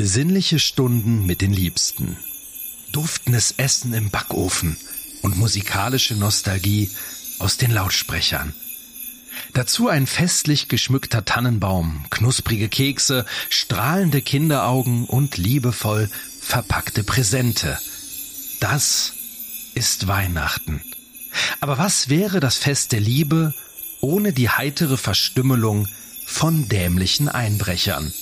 [0.00, 2.16] Besinnliche Stunden mit den Liebsten.
[2.90, 4.78] Duftendes Essen im Backofen
[5.20, 6.90] und musikalische Nostalgie
[7.38, 8.54] aus den Lautsprechern.
[9.52, 16.08] Dazu ein festlich geschmückter Tannenbaum, knusprige Kekse, strahlende Kinderaugen und liebevoll
[16.40, 17.78] verpackte Präsente.
[18.58, 19.12] Das
[19.74, 20.82] ist Weihnachten.
[21.60, 23.52] Aber was wäre das Fest der Liebe
[24.00, 25.88] ohne die heitere Verstümmelung
[26.24, 28.14] von dämlichen Einbrechern?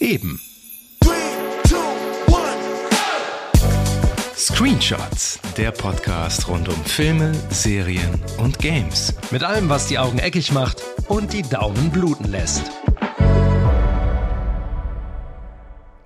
[0.00, 0.40] Eben.
[4.36, 9.14] Screenshots, der Podcast rund um Filme, Serien und Games.
[9.30, 12.62] Mit allem, was die Augen eckig macht und die Daumen bluten lässt.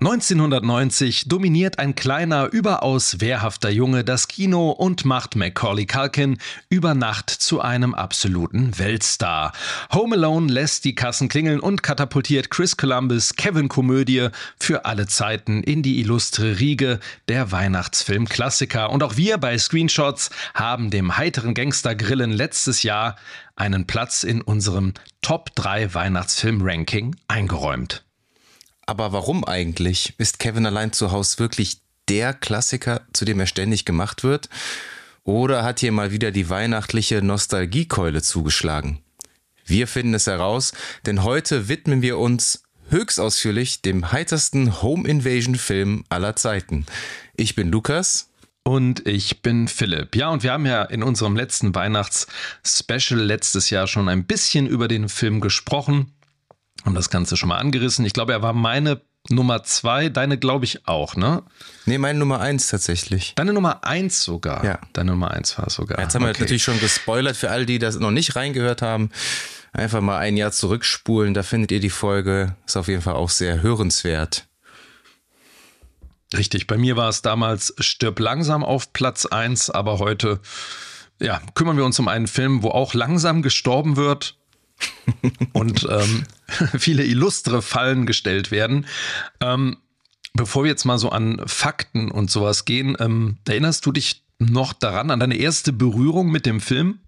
[0.03, 7.29] 1990 dominiert ein kleiner, überaus wehrhafter Junge das Kino und macht Macaulay Culkin über Nacht
[7.29, 9.53] zu einem absoluten Weltstar.
[9.93, 15.83] Home Alone lässt die Kassen klingeln und katapultiert Chris Columbus Kevin-Komödie für alle Zeiten in
[15.83, 18.89] die illustre Riege der Weihnachtsfilm-Klassiker.
[18.89, 23.17] Und auch wir bei Screenshots haben dem heiteren Gangstergrillen letztes Jahr
[23.55, 28.03] einen Platz in unserem Top 3 Weihnachtsfilm-Ranking eingeräumt.
[28.91, 30.15] Aber warum eigentlich?
[30.17, 31.77] Ist Kevin allein zu Hause wirklich
[32.09, 34.49] der Klassiker, zu dem er ständig gemacht wird?
[35.23, 38.99] Oder hat hier mal wieder die weihnachtliche Nostalgiekeule zugeschlagen?
[39.63, 40.73] Wir finden es heraus,
[41.05, 46.85] denn heute widmen wir uns höchst ausführlich dem heitersten Home Invasion Film aller Zeiten.
[47.37, 48.27] Ich bin Lukas.
[48.63, 50.17] Und ich bin Philipp.
[50.17, 54.89] Ja, und wir haben ja in unserem letzten Weihnachts-Special letztes Jahr schon ein bisschen über
[54.89, 56.11] den Film gesprochen
[56.85, 58.05] haben das Ganze schon mal angerissen.
[58.05, 61.43] Ich glaube, er war meine Nummer zwei, deine glaube ich auch, ne?
[61.85, 63.33] Nee, meine Nummer eins tatsächlich.
[63.35, 64.63] Deine Nummer eins sogar.
[64.65, 64.79] Ja.
[64.93, 65.99] Deine Nummer eins war sogar.
[65.99, 69.11] Jetzt haben wir natürlich schon gespoilert für alle, die das noch nicht reingehört haben.
[69.73, 72.55] Einfach mal ein Jahr zurückspulen, da findet ihr die Folge.
[72.65, 74.47] Ist auf jeden Fall auch sehr hörenswert.
[76.35, 80.39] Richtig, bei mir war es damals Stirb langsam auf Platz eins, aber heute
[81.21, 84.37] ja, kümmern wir uns um einen Film, wo auch langsam gestorben wird,
[85.53, 86.23] und ähm,
[86.77, 88.85] viele illustre Fallen gestellt werden.
[89.39, 89.77] Ähm,
[90.33, 94.73] bevor wir jetzt mal so an Fakten und sowas gehen, ähm, erinnerst du dich noch
[94.73, 96.99] daran, an deine erste Berührung mit dem Film?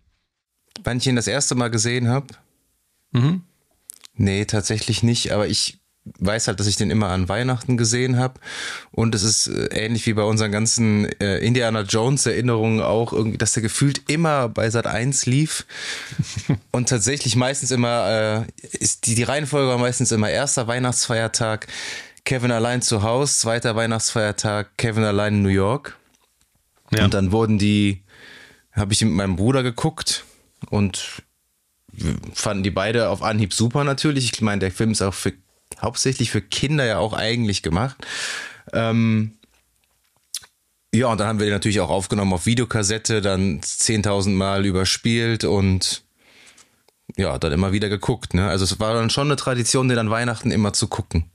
[0.84, 2.28] Wann ich ihn das erste Mal gesehen habe?
[3.12, 3.44] Mhm.
[4.16, 8.40] Nee, tatsächlich nicht, aber ich weiß halt, dass ich den immer an Weihnachten gesehen habe.
[8.92, 13.38] Und es ist äh, ähnlich wie bei unseren ganzen äh, Indiana Jones Erinnerungen auch irgendwie,
[13.38, 15.66] dass der gefühlt immer bei Sat 1 lief.
[16.72, 21.68] und tatsächlich meistens immer, äh, ist die, die Reihenfolge war meistens immer erster Weihnachtsfeiertag,
[22.26, 25.98] Kevin allein zu Hause, zweiter Weihnachtsfeiertag, Kevin allein in New York.
[26.92, 27.06] Ja.
[27.06, 28.04] Und dann wurden die,
[28.74, 30.26] habe ich mit meinem Bruder geguckt
[30.70, 31.24] und
[32.34, 34.34] fanden die beide auf Anhieb super natürlich.
[34.34, 35.34] Ich meine, der Film ist auch für
[35.84, 37.98] hauptsächlich für Kinder ja auch eigentlich gemacht.
[38.72, 39.34] Ähm,
[40.94, 45.44] ja, und dann haben wir den natürlich auch aufgenommen auf Videokassette, dann 10.000 Mal überspielt
[45.44, 46.04] und
[47.18, 48.34] ja, dann immer wieder geguckt.
[48.34, 48.48] Ne?
[48.48, 51.32] Also es war dann schon eine Tradition, den an Weihnachten immer zu gucken.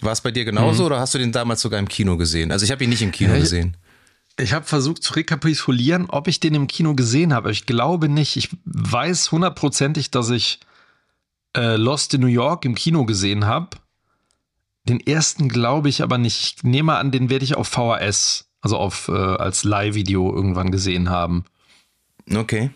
[0.00, 0.86] War es bei dir genauso mhm.
[0.86, 2.52] oder hast du den damals sogar im Kino gesehen?
[2.52, 3.76] Also ich habe ihn nicht im Kino ja, gesehen.
[4.38, 7.52] Ich habe versucht zu rekapitulieren, ob ich den im Kino gesehen habe.
[7.52, 8.36] Ich glaube nicht.
[8.36, 10.60] Ich weiß hundertprozentig, dass ich
[11.56, 13.76] äh, Lost in New York im Kino gesehen habe.
[14.88, 16.56] Den ersten glaube ich aber nicht.
[16.58, 21.08] Ich nehme an, den werde ich auf VHS, also auf äh, als Live-Video irgendwann gesehen
[21.08, 21.44] haben.
[22.32, 22.70] Okay.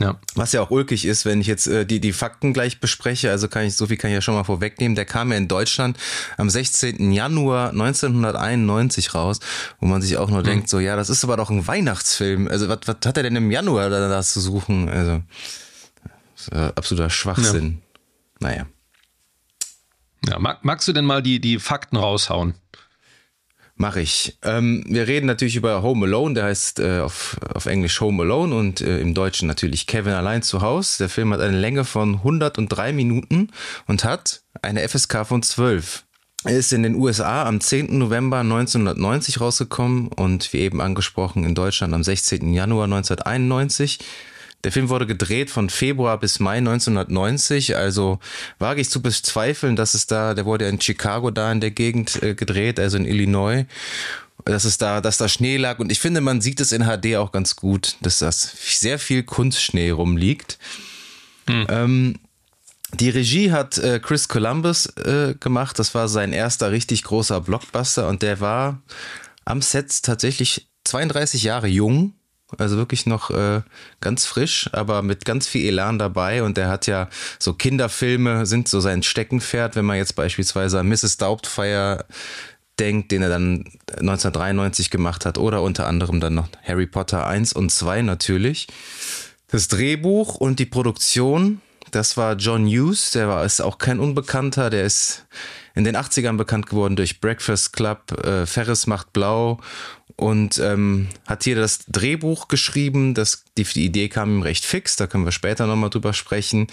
[0.00, 0.16] Ja.
[0.34, 3.48] Was ja auch ulkig ist, wenn ich jetzt äh, die, die Fakten gleich bespreche, also
[3.48, 4.94] kann ich, so viel kann ich ja schon mal vorwegnehmen.
[4.94, 5.96] Der kam ja in Deutschland
[6.36, 7.10] am 16.
[7.10, 9.40] Januar 1991 raus,
[9.80, 10.44] wo man sich auch nur mhm.
[10.44, 12.46] denkt, so, ja, das ist aber doch ein Weihnachtsfilm.
[12.48, 14.88] Also, was, hat er denn im Januar da, da zu suchen?
[14.88, 15.22] Also.
[16.50, 17.82] Äh, absoluter Schwachsinn.
[18.40, 18.48] Ja.
[18.48, 18.66] Naja.
[20.26, 22.54] Ja, mag, magst du denn mal die, die Fakten raushauen?
[23.80, 24.36] Mach ich.
[24.42, 28.52] Ähm, wir reden natürlich über Home Alone, der heißt äh, auf, auf Englisch Home Alone
[28.54, 30.98] und äh, im Deutschen natürlich Kevin allein zu Hause.
[30.98, 33.50] Der Film hat eine Länge von 103 Minuten
[33.86, 36.04] und hat eine FSK von 12.
[36.42, 37.98] Er ist in den USA am 10.
[37.98, 42.52] November 1990 rausgekommen und wie eben angesprochen in Deutschland am 16.
[42.52, 44.00] Januar 1991.
[44.64, 48.18] Der Film wurde gedreht von Februar bis Mai 1990, also
[48.58, 52.22] wage ich zu bezweifeln, dass es da, der wurde in Chicago da in der Gegend
[52.22, 53.66] äh, gedreht, also in Illinois
[54.44, 55.78] dass es da, dass da Schnee lag.
[55.78, 59.22] Und ich finde, man sieht es in HD auch ganz gut, dass das sehr viel
[59.22, 60.58] Kunstschnee rumliegt.
[61.48, 61.66] Hm.
[61.68, 62.18] Ähm,
[62.94, 65.78] die Regie hat äh, Chris Columbus äh, gemacht.
[65.78, 68.80] Das war sein erster richtig großer Blockbuster und der war
[69.44, 72.14] am Set tatsächlich 32 Jahre jung
[72.56, 73.60] Also wirklich noch äh,
[74.00, 76.42] ganz frisch, aber mit ganz viel Elan dabei.
[76.42, 77.08] Und er hat ja
[77.38, 81.18] so Kinderfilme sind so sein Steckenpferd, wenn man jetzt beispielsweise an Mrs.
[81.18, 82.06] Doubtfire
[82.78, 87.52] denkt, den er dann 1993 gemacht hat, oder unter anderem dann noch Harry Potter 1
[87.52, 88.68] und 2 natürlich.
[89.48, 91.60] Das Drehbuch und die Produktion,
[91.90, 95.26] das war John Hughes, der war ist auch kein Unbekannter, der ist
[95.74, 99.60] in den 80ern bekannt geworden durch Breakfast Club, äh, Ferris macht blau
[100.16, 103.14] und ähm, hat hier das Drehbuch geschrieben.
[103.14, 106.68] Das, die, die Idee kam ihm recht fix, da können wir später nochmal drüber sprechen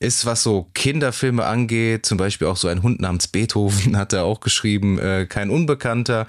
[0.00, 4.24] ist, was so Kinderfilme angeht, zum Beispiel auch so ein Hund namens Beethoven hat er
[4.24, 6.26] auch geschrieben, äh, kein Unbekannter.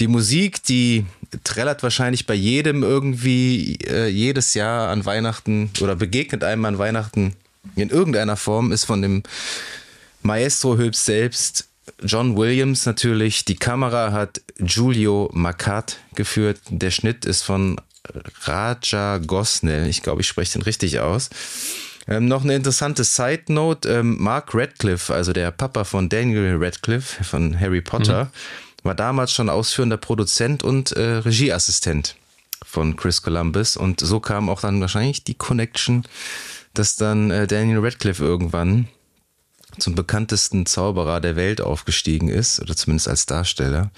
[0.00, 1.06] Die Musik, die
[1.44, 7.34] trällert wahrscheinlich bei jedem irgendwie äh, jedes Jahr an Weihnachten oder begegnet einem an Weihnachten
[7.74, 9.22] in irgendeiner Form, ist von dem
[10.22, 11.68] Maestro Hülps selbst,
[12.02, 13.44] John Williams natürlich.
[13.44, 16.60] Die Kamera hat Giulio Macat geführt.
[16.70, 17.80] Der Schnitt ist von
[18.42, 19.88] Raja Gosnell.
[19.88, 21.30] Ich glaube, ich spreche den richtig aus.
[22.06, 27.22] Ähm, noch eine interessante Side Note: ähm, Mark Radcliffe, also der Papa von Daniel Radcliffe
[27.22, 28.28] von Harry Potter, mhm.
[28.84, 32.16] war damals schon ausführender Produzent und äh, Regieassistent
[32.64, 33.76] von Chris Columbus.
[33.76, 36.04] Und so kam auch dann wahrscheinlich die Connection,
[36.74, 38.88] dass dann äh, Daniel Radcliffe irgendwann
[39.78, 43.90] zum bekanntesten Zauberer der Welt aufgestiegen ist, oder zumindest als Darsteller.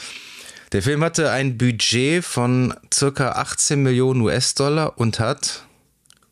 [0.72, 5.64] Der Film hatte ein Budget von circa 18 Millionen US-Dollar und hat,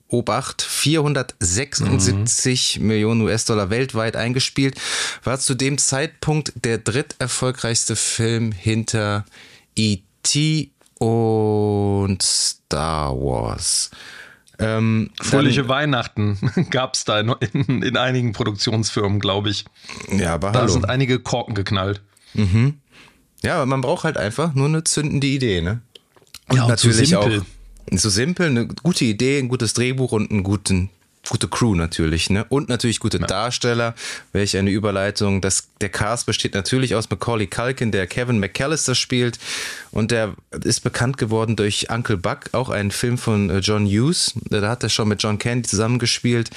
[0.07, 2.87] Obacht, 476 mhm.
[2.87, 4.81] Millionen US-Dollar weltweit eingespielt,
[5.25, 9.25] war zu dem Zeitpunkt der dritterfolgreichste Film hinter
[9.77, 10.71] E.T.
[10.99, 13.91] und Star Wars.
[14.61, 16.39] Ähm, Fröhliche dann, Weihnachten
[16.71, 19.65] gab es da in, in, in, einigen Produktionsfirmen, glaube ich.
[20.11, 20.73] Ja, aber da hallo.
[20.73, 22.03] sind einige Korken geknallt.
[22.35, 22.75] Mhm.
[23.43, 25.81] Ja, aber man braucht halt einfach nur eine zündende Idee, ne?
[26.49, 27.31] Und ja, natürlich so auch
[27.93, 30.91] so simpel, eine gute Idee, ein gutes Drehbuch und einen guten
[31.29, 32.45] gute Crew natürlich, ne?
[32.49, 33.27] Und natürlich gute ja.
[33.27, 33.95] Darsteller.
[34.33, 35.41] Welch eine Überleitung.
[35.41, 39.39] Das, der Cast besteht natürlich aus Macaulay Culkin, der Kevin McAllister spielt.
[39.91, 40.35] Und der
[40.65, 44.35] ist bekannt geworden durch Uncle Buck, auch ein Film von äh, John Hughes.
[44.51, 46.51] Da hat er schon mit John Candy zusammengespielt.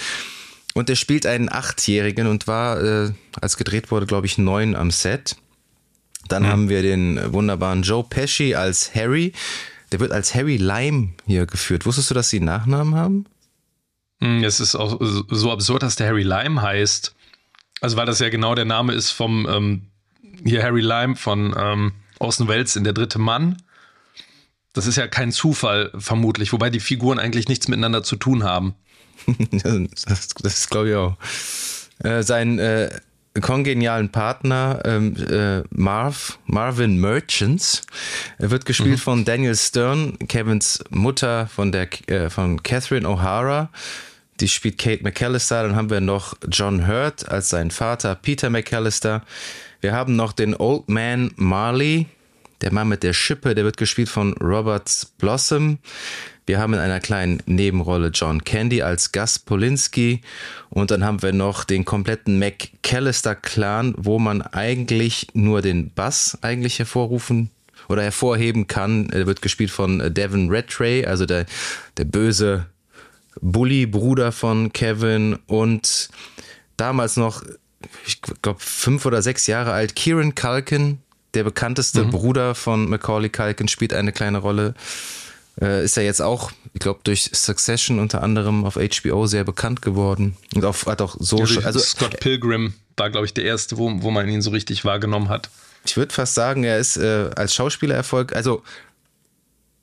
[0.73, 4.91] Und er spielt einen Achtjährigen und war, äh, als gedreht wurde, glaube ich, neun am
[4.91, 5.35] Set.
[6.27, 6.47] Dann mhm.
[6.47, 9.33] haben wir den wunderbaren Joe Pesci als Harry.
[9.91, 11.85] Der wird als Harry Lime hier geführt.
[11.85, 13.25] Wusstest du, dass sie einen Nachnamen haben?
[14.21, 17.13] Hm, es ist auch so absurd, dass der Harry Lime heißt.
[17.81, 19.87] Also, weil das ja genau der Name ist vom ähm,
[20.45, 23.61] hier Harry Lime von ähm, Orson Welles in Der dritte Mann.
[24.73, 28.75] Das ist ja kein Zufall, vermutlich, wobei die Figuren eigentlich nichts miteinander zu tun haben.
[29.51, 31.17] das, das glaube ich auch.
[32.03, 32.89] Äh, sein äh,
[33.41, 37.81] kongenialen Partner ähm, äh, Marv, Marvin Merchants.
[38.37, 38.97] Er wird gespielt mhm.
[38.97, 43.69] von Daniel Stern, Kevins Mutter von der äh, von Catherine O'Hara.
[44.41, 45.63] Die spielt Kate McAllister.
[45.63, 49.21] Dann haben wir noch John Hurt als sein Vater, Peter McAllister.
[49.81, 52.07] Wir haben noch den Old Man Marley,
[52.61, 55.77] der Mann mit der Schippe, der wird gespielt von Robert Blossom.
[56.47, 60.21] Wir haben in einer kleinen Nebenrolle John Candy als Gus Polinski
[60.69, 66.37] und dann haben wir noch den kompletten McAllister Clan, wo man eigentlich nur den Bass
[66.41, 67.51] eigentlich hervorrufen
[67.89, 69.09] oder hervorheben kann.
[69.11, 71.45] Er wird gespielt von Devin Redray, also der,
[71.97, 72.65] der böse
[73.41, 76.09] Bully-Bruder von Kevin und
[76.77, 77.43] damals noch,
[78.05, 80.99] ich glaube, fünf oder sechs Jahre alt, Kieran Culkin,
[81.33, 82.11] der bekannteste mhm.
[82.11, 84.73] Bruder von Macaulay Culkin, spielt eine kleine Rolle.
[85.61, 89.81] Äh, ist er jetzt auch, ich glaube, durch Succession unter anderem auf HBO sehr bekannt
[89.81, 90.37] geworden.
[90.55, 91.43] Und auf, hat auch so.
[91.43, 94.85] Ja, also, Scott Pilgrim war, glaube ich, der erste, wo, wo man ihn so richtig
[94.85, 95.49] wahrgenommen hat.
[95.85, 98.63] Ich würde fast sagen, er ist äh, als Schauspieler Erfolg, also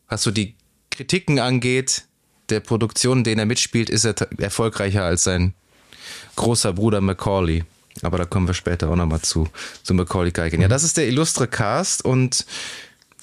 [0.08, 0.54] was so die
[0.90, 2.04] Kritiken angeht,
[2.50, 5.54] der Produktion, in denen er mitspielt, ist er erfolgreicher als sein
[6.36, 7.64] großer Bruder Macaulay.
[8.02, 9.48] Aber da kommen wir später auch nochmal zu,
[9.82, 10.58] zu Macaulay Culkin.
[10.58, 10.62] Mhm.
[10.62, 12.46] Ja, das ist der illustre Cast und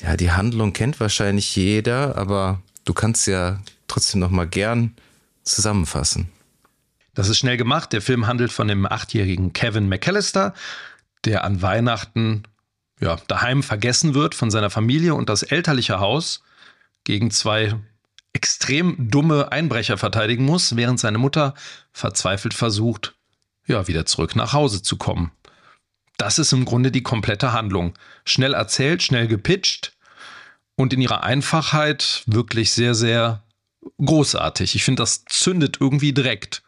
[0.02, 4.96] ja, die Handlung kennt wahrscheinlich jeder, aber du kannst ja trotzdem nochmal gern
[5.44, 6.30] zusammenfassen.
[7.14, 7.94] Das ist schnell gemacht.
[7.94, 10.54] Der Film handelt von dem achtjährigen Kevin McAllister,
[11.24, 12.44] der an Weihnachten
[13.00, 16.44] ja, daheim vergessen wird von seiner Familie und das elterliche Haus
[17.06, 17.76] gegen zwei
[18.36, 21.54] extrem dumme Einbrecher verteidigen muss, während seine Mutter
[21.94, 23.16] verzweifelt versucht,
[23.66, 25.32] ja, wieder zurück nach Hause zu kommen.
[26.18, 27.94] Das ist im Grunde die komplette Handlung.
[28.26, 29.94] Schnell erzählt, schnell gepitcht
[30.76, 33.44] und in ihrer Einfachheit wirklich sehr, sehr
[34.04, 34.76] großartig.
[34.76, 36.62] Ich finde, das zündet irgendwie direkt.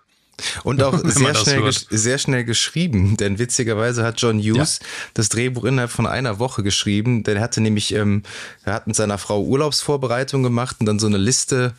[0.64, 4.88] Und auch sehr schnell, sehr schnell geschrieben, denn witzigerweise hat John Hughes ja.
[5.16, 8.24] das Drehbuch innerhalb von einer Woche geschrieben, denn er hatte nämlich, ähm,
[8.64, 11.74] er hat mit seiner Frau Urlaubsvorbereitung gemacht und dann so eine Liste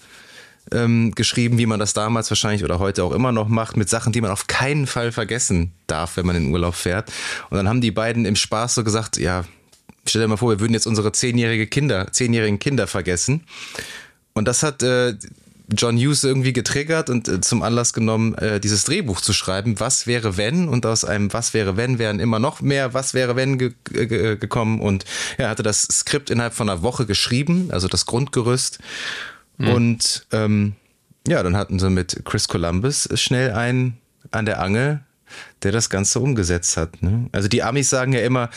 [0.73, 4.13] ähm, geschrieben, wie man das damals wahrscheinlich oder heute auch immer noch macht, mit Sachen,
[4.13, 7.11] die man auf keinen Fall vergessen darf, wenn man in den Urlaub fährt.
[7.51, 9.45] Und dann haben die beiden im Spaß so gesagt, ja,
[10.07, 13.45] stell dir mal vor, wir würden jetzt unsere zehnjährige Kinder, zehnjährigen Kinder vergessen.
[14.35, 15.15] Und das hat äh,
[15.71, 19.79] John Hughes irgendwie getriggert und äh, zum Anlass genommen, äh, dieses Drehbuch zu schreiben.
[19.81, 20.69] Was wäre wenn?
[20.69, 24.37] Und aus einem Was wäre wenn wären immer noch mehr Was wäre wenn ge ge
[24.37, 24.81] gekommen.
[24.81, 25.05] Und
[25.37, 28.79] er hatte das Skript innerhalb von einer Woche geschrieben, also das Grundgerüst.
[29.59, 29.69] Mhm.
[29.69, 30.73] Und ähm,
[31.27, 33.99] ja, dann hatten sie mit Chris Columbus schnell einen
[34.31, 35.01] an der Angel,
[35.63, 37.03] der das Ganze umgesetzt hat.
[37.03, 37.29] Ne?
[37.33, 38.51] Also die Amis sagen ja immer,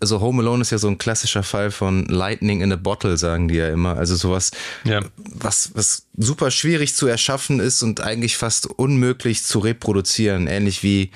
[0.00, 3.48] also Home Alone ist ja so ein klassischer Fall von Lightning in a Bottle, sagen
[3.48, 3.96] die ja immer.
[3.96, 4.50] Also sowas,
[4.84, 5.00] ja.
[5.16, 11.10] was, was super schwierig zu erschaffen ist und eigentlich fast unmöglich zu reproduzieren, ähnlich wie,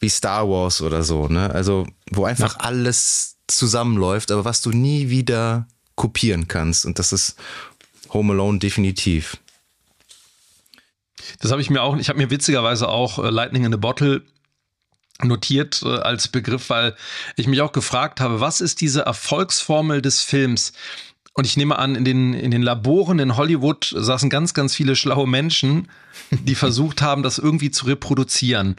[0.00, 1.28] wie Star Wars oder so.
[1.28, 1.50] Ne?
[1.50, 2.64] Also wo einfach ja.
[2.64, 6.86] alles zusammenläuft, aber was du nie wieder kopieren kannst.
[6.86, 7.36] Und das ist
[8.10, 9.36] Home Alone definitiv.
[11.40, 14.22] Das habe ich mir auch, ich habe mir witzigerweise auch äh, Lightning in a Bottle
[15.22, 16.94] notiert äh, als Begriff, weil
[17.36, 20.72] ich mich auch gefragt habe, was ist diese Erfolgsformel des Films?
[21.34, 24.96] Und ich nehme an, in den, in den Laboren in Hollywood saßen ganz, ganz viele
[24.96, 25.88] schlaue Menschen,
[26.30, 28.76] die versucht haben, das irgendwie zu reproduzieren.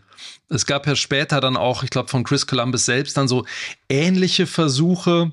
[0.49, 3.45] Es gab ja später dann auch, ich glaube, von Chris Columbus selbst dann so
[3.87, 5.31] ähnliche Versuche,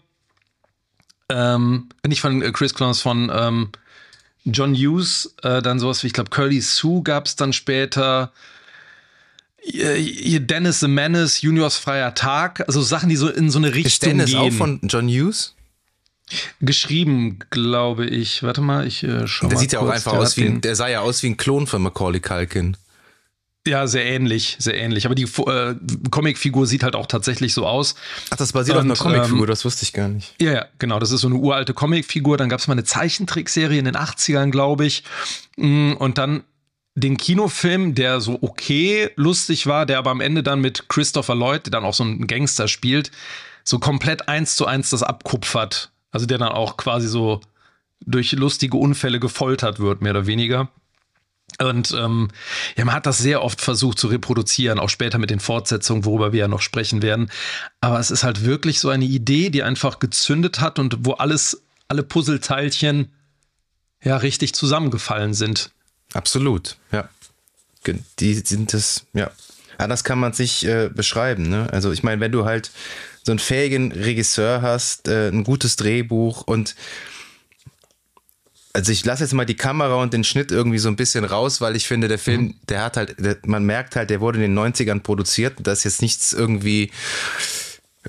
[1.29, 3.71] ähm, nicht von äh, Chris Columbus, von ähm,
[4.45, 8.33] John Hughes, äh, dann sowas wie, ich glaube, Curly Sue gab es dann später.
[9.73, 13.87] Ihr Dennis the Menace, Juniors freier Tag, also Sachen, die so in so eine Richtung
[13.87, 14.39] Ist Dennis gehen.
[14.39, 15.55] auch von John Hughes?
[16.61, 18.43] Geschrieben, glaube ich.
[18.43, 19.61] Warte mal, ich äh, schau der mal.
[19.61, 21.83] sieht ja auch einfach aus wie ein, der sah ja aus wie ein Klon von
[21.83, 22.77] Macaulay Culkin.
[23.67, 25.07] Ja, sehr ähnlich, sehr ähnlich.
[25.07, 25.75] Aber die äh,
[26.11, 27.97] Comicfigur sieht halt auch tatsächlich so aus.
[28.31, 30.35] Ach, das basiert und, auf einer Comicfigur, ähm, das wusste ich gar nicht.
[30.41, 30.99] Ja, ja, genau.
[31.01, 32.37] Das ist so eine uralte Comicfigur.
[32.37, 35.03] Dann gab es mal eine Zeichentrickserie in den 80ern, glaube ich.
[35.57, 36.45] Mm, und dann
[36.97, 41.67] den Kinofilm, der so okay lustig war, der aber am Ende dann mit Christopher Lloyd,
[41.67, 43.11] der dann auch so einen Gangster spielt,
[43.65, 45.93] so komplett eins zu eins das abkupfert.
[46.11, 47.43] Also der dann auch quasi so
[48.01, 50.71] durch lustige Unfälle gefoltert wird, mehr oder weniger.
[51.59, 52.29] Und ähm,
[52.77, 56.33] ja, man hat das sehr oft versucht zu reproduzieren, auch später mit den Fortsetzungen, worüber
[56.33, 57.31] wir ja noch sprechen werden.
[57.83, 61.63] Aber es ist halt wirklich so eine Idee, die einfach gezündet hat und wo alles,
[61.89, 63.13] alle Puzzleteilchen
[64.03, 65.71] ja richtig zusammengefallen sind.
[66.13, 67.09] Absolut, ja.
[68.19, 69.31] Die sind es, ja.
[69.79, 71.49] Anders kann man es nicht äh, beschreiben.
[71.49, 71.69] Ne?
[71.71, 72.71] Also ich meine, wenn du halt
[73.23, 76.75] so einen fähigen Regisseur hast, äh, ein gutes Drehbuch und
[78.73, 81.63] also ich lasse jetzt mal die Kamera und den Schnitt irgendwie so ein bisschen raus,
[81.63, 82.55] weil ich finde, der Film, mhm.
[82.69, 85.55] der hat halt, der, man merkt halt, der wurde in den 90ern produziert.
[85.61, 86.91] Da ist jetzt nichts irgendwie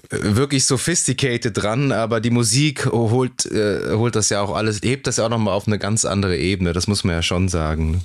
[0.09, 5.17] wirklich sophisticated dran, aber die Musik holt, äh, holt das ja auch alles, hebt das
[5.17, 8.03] ja auch nochmal auf eine ganz andere Ebene, das muss man ja schon sagen.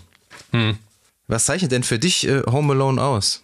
[0.52, 0.78] Mhm.
[1.28, 3.42] Was zeichnet denn für dich äh, Home Alone aus?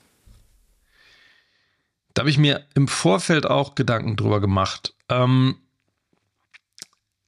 [2.14, 4.94] Da habe ich mir im Vorfeld auch Gedanken drüber gemacht.
[5.08, 5.56] Ähm,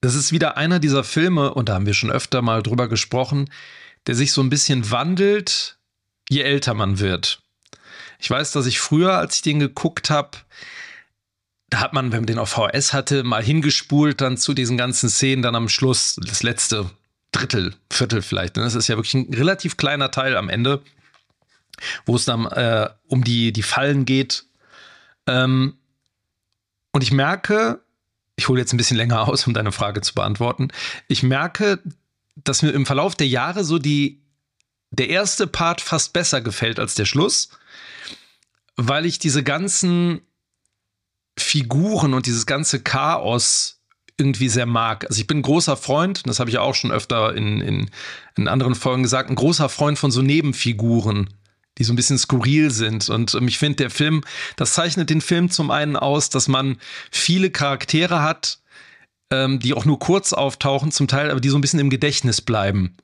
[0.01, 3.51] das ist wieder einer dieser Filme, und da haben wir schon öfter mal drüber gesprochen,
[4.07, 5.79] der sich so ein bisschen wandelt,
[6.29, 7.43] je älter man wird.
[8.19, 10.39] Ich weiß, dass ich früher, als ich den geguckt habe,
[11.71, 15.09] da hat man, wenn man den auf VS hatte, mal hingespult, dann zu diesen ganzen
[15.09, 16.91] Szenen, dann am Schluss, das letzte
[17.33, 18.57] Drittel, Viertel vielleicht.
[18.57, 20.83] Das ist ja wirklich ein relativ kleiner Teil am Ende,
[22.07, 24.45] wo es dann äh, um die, die Fallen geht.
[25.29, 25.79] Ähm,
[26.91, 27.81] und ich merke,
[28.35, 30.69] ich hole jetzt ein bisschen länger aus, um deine Frage zu beantworten.
[31.07, 31.79] Ich merke,
[32.35, 34.21] dass mir im Verlauf der Jahre so die,
[34.91, 37.51] der erste Part fast besser gefällt als der Schluss,
[38.75, 40.23] weil ich diese ganzen
[41.39, 43.81] Figuren und dieses ganze Chaos
[44.17, 45.07] irgendwie sehr mag.
[45.09, 47.91] Also ich bin ein großer Freund, das habe ich auch schon öfter in, in,
[48.37, 51.29] in anderen Folgen gesagt, ein großer Freund von so Nebenfiguren
[51.79, 53.09] die so ein bisschen skurril sind.
[53.09, 54.23] Und ähm, ich finde, der Film,
[54.57, 56.77] das zeichnet den Film zum einen aus, dass man
[57.11, 58.59] viele Charaktere hat,
[59.33, 62.43] ähm, die auch nur kurz auftauchen, zum Teil, aber die so ein bisschen im Gedächtnis
[62.43, 62.97] bleiben.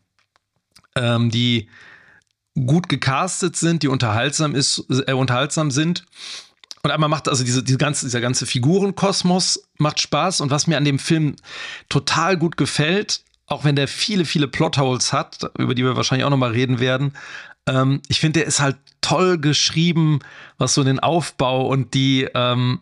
[0.95, 1.69] Ähm, die
[2.67, 6.05] gut gecastet sind, die unterhaltsam ist, äh, unterhaltsam sind.
[6.87, 10.41] Und einmal macht also diese, diese ganze, dieser ganze Figurenkosmos macht Spaß.
[10.41, 11.35] Und was mir an dem Film
[11.89, 16.31] total gut gefällt, auch wenn der viele, viele Plotholes hat, über die wir wahrscheinlich auch
[16.31, 17.15] nochmal reden werden,
[17.67, 20.21] ähm, ich finde, der ist halt toll geschrieben,
[20.59, 22.79] was so den Aufbau und die, ähm,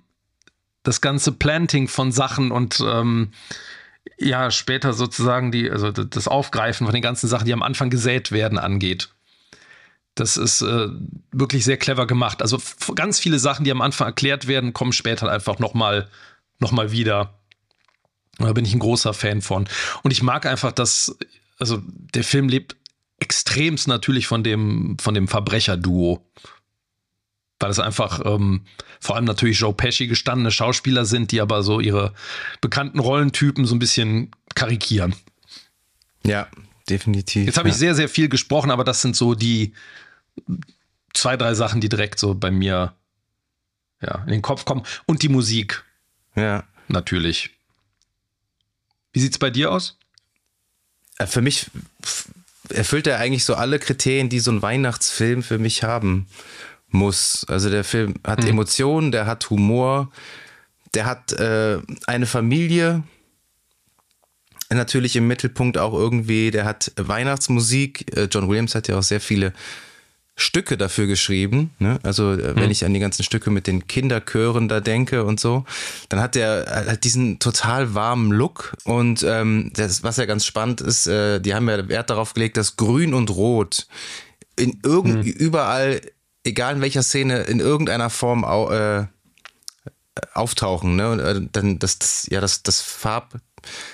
[0.83, 3.31] das ganze Planting von Sachen und ähm,
[4.19, 8.33] ja, später sozusagen die, also das Aufgreifen von den ganzen Sachen, die am Anfang gesät
[8.33, 9.14] werden, angeht.
[10.15, 10.89] Das ist äh,
[11.33, 12.41] wirklich sehr clever gemacht.
[12.41, 12.61] Also
[12.95, 16.09] ganz viele Sachen, die am Anfang erklärt werden, kommen später einfach nochmal
[16.61, 17.35] noch mal wieder.
[18.39, 19.69] Da bin ich ein großer Fan von.
[20.03, 21.17] Und ich mag einfach, dass,
[21.59, 22.77] also der Film lebt
[23.19, 26.25] extremst natürlich von dem, von dem Verbrecherduo.
[27.61, 28.67] Weil es einfach ähm,
[29.01, 32.13] vor allem natürlich Joe Pesci gestandene Schauspieler sind, die aber so ihre
[32.61, 35.15] bekannten Rollentypen so ein bisschen karikieren.
[36.25, 36.49] Ja,
[36.89, 37.47] definitiv.
[37.47, 37.75] Jetzt habe ja.
[37.75, 39.73] ich sehr, sehr viel gesprochen, aber das sind so die
[41.13, 42.95] zwei, drei Sachen, die direkt so bei mir
[44.01, 44.83] ja, in den Kopf kommen.
[45.07, 45.85] Und die Musik.
[46.35, 46.65] Ja.
[46.89, 47.51] Natürlich.
[49.13, 49.97] Wie sieht es bei dir aus?
[51.19, 51.71] Äh, für mich
[52.69, 56.27] erfüllt er eigentlich so alle Kriterien, die so ein Weihnachtsfilm für mich haben
[56.89, 57.45] muss.
[57.49, 58.51] Also der Film hat mhm.
[58.51, 60.11] Emotionen, der hat Humor,
[60.95, 63.03] der hat äh, eine Familie,
[64.71, 68.17] natürlich im Mittelpunkt auch irgendwie, der hat Weihnachtsmusik.
[68.17, 69.53] Äh, John Williams hat ja auch sehr viele
[70.37, 71.71] Stücke dafür geschrieben.
[71.79, 71.99] Ne?
[72.03, 72.71] Also äh, wenn mhm.
[72.71, 75.65] ich an die ganzen Stücke mit den Kinderchören da denke und so,
[76.09, 80.81] dann hat er halt diesen total warmen Look und ähm, das, was ja ganz spannend
[80.81, 83.87] ist, äh, die haben ja Wert darauf gelegt, dass Grün und Rot
[84.57, 85.33] in irgend mhm.
[85.33, 86.01] überall,
[86.43, 89.07] egal in welcher Szene, in irgendeiner Form au, äh,
[90.33, 90.97] auftauchen.
[90.97, 91.11] Ne?
[91.11, 93.41] Und, äh, dann das, das ja das das Farb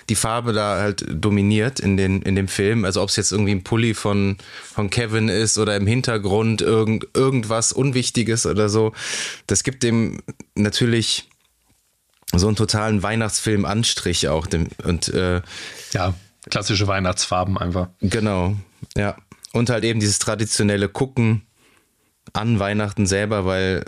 [0.08, 2.84] die Farbe da halt dominiert in, den, in dem Film.
[2.84, 7.06] Also ob es jetzt irgendwie ein Pulli von, von Kevin ist oder im Hintergrund irgend,
[7.14, 8.92] irgendwas Unwichtiges oder so.
[9.46, 10.20] Das gibt dem
[10.54, 11.28] natürlich
[12.32, 14.46] so einen totalen Weihnachtsfilm-Anstrich auch.
[14.46, 15.42] Dem, und, äh,
[15.92, 16.14] ja,
[16.48, 17.88] klassische Weihnachtsfarben einfach.
[18.00, 18.56] Genau,
[18.96, 19.16] ja.
[19.52, 21.42] Und halt eben dieses traditionelle Gucken
[22.32, 23.84] an Weihnachten selber, weil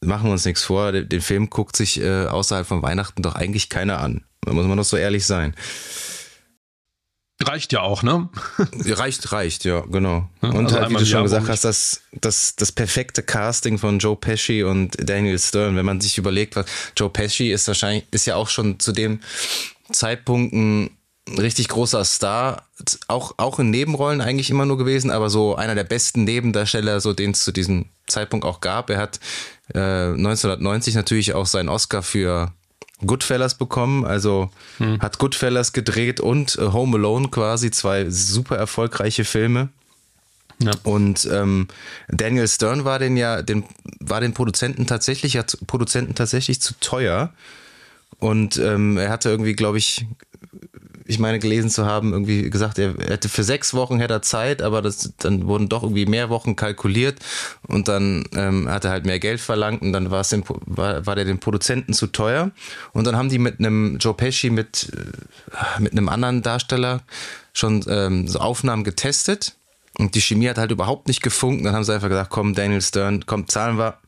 [0.00, 3.68] machen wir uns nichts vor, den Film guckt sich äh, außerhalb von Weihnachten doch eigentlich
[3.68, 4.24] keiner an.
[4.42, 5.54] Da muss man doch so ehrlich sein.
[7.40, 8.28] Reicht ja auch, ne?
[8.84, 10.28] reicht, reicht, ja, genau.
[10.42, 14.00] Ja, und also halt, wie du schon gesagt hast, das, das, das perfekte Casting von
[14.00, 16.66] Joe Pesci und Daniel Stern, wenn man sich überlegt, was
[16.96, 19.20] Joe Pesci ist wahrscheinlich, ist ja auch schon zu dem
[19.92, 20.90] Zeitpunkt ein
[21.36, 22.64] richtig großer Star,
[23.06, 27.12] auch, auch in Nebenrollen eigentlich immer nur gewesen, aber so einer der besten Nebendarsteller, so
[27.12, 28.90] den es zu diesem Zeitpunkt auch gab.
[28.90, 29.20] Er hat
[29.74, 32.52] äh, 1990 natürlich auch seinen Oscar für
[33.06, 35.00] Goodfellas bekommen, also hm.
[35.00, 39.68] hat Goodfellas gedreht und äh, Home Alone quasi, zwei super erfolgreiche Filme.
[40.60, 40.72] Ja.
[40.82, 41.68] Und ähm,
[42.08, 43.64] Daniel Stern war den ja, den,
[44.00, 47.32] war den Produzenten tatsächlich, hat Produzenten tatsächlich zu teuer.
[48.18, 50.06] Und ähm, er hatte irgendwie, glaube ich,
[51.08, 54.62] ich meine gelesen zu haben, irgendwie gesagt, er hätte für sechs Wochen hätte er Zeit,
[54.62, 57.18] aber das, dann wurden doch irgendwie mehr Wochen kalkuliert
[57.66, 60.32] und dann ähm, hat er halt mehr Geld verlangt und dann war es
[60.66, 62.50] war, der dem Produzenten zu teuer
[62.92, 67.00] und dann haben die mit einem Joe Pesci mit, äh, mit einem anderen Darsteller
[67.52, 69.56] schon ähm, so Aufnahmen getestet
[69.98, 71.64] und die Chemie hat halt überhaupt nicht gefunkt.
[71.64, 73.98] Dann haben sie einfach gesagt, komm, Daniel Stern, komm, zahlen wir.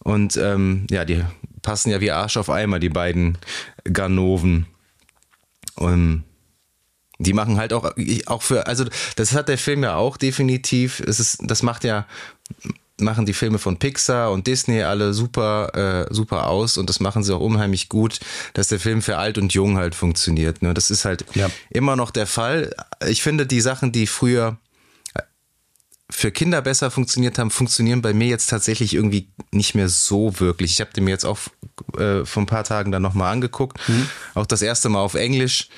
[0.00, 1.24] Und ähm, ja, die
[1.62, 3.38] passen ja wie Arsch auf Eimer, die beiden
[3.84, 4.66] Ganoven.
[5.80, 6.24] Und
[7.18, 7.92] die machen halt auch,
[8.26, 8.84] auch für, also
[9.16, 11.00] das hat der Film ja auch definitiv.
[11.00, 12.06] Es ist, das macht ja,
[12.98, 17.22] machen die Filme von Pixar und Disney alle super, äh, super aus und das machen
[17.22, 18.20] sie auch unheimlich gut,
[18.52, 20.62] dass der Film für alt und jung halt funktioniert.
[20.62, 20.74] Ne?
[20.74, 21.50] Das ist halt ja.
[21.70, 22.74] immer noch der Fall.
[23.06, 24.58] Ich finde, die Sachen, die früher
[26.10, 30.72] für Kinder besser funktioniert haben, funktionieren bei mir jetzt tatsächlich irgendwie nicht mehr so wirklich.
[30.72, 31.38] Ich habe den mir jetzt auch
[31.96, 33.78] äh, vor ein paar Tagen dann nochmal angeguckt.
[33.88, 34.08] Mhm.
[34.34, 35.68] Auch das erste Mal auf Englisch.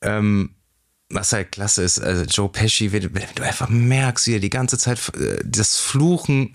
[0.00, 0.54] Ähm,
[1.10, 4.76] was halt klasse ist, also Joe Pesci, wenn du einfach merkst, wie er die ganze
[4.76, 6.52] Zeit äh, das Fluchen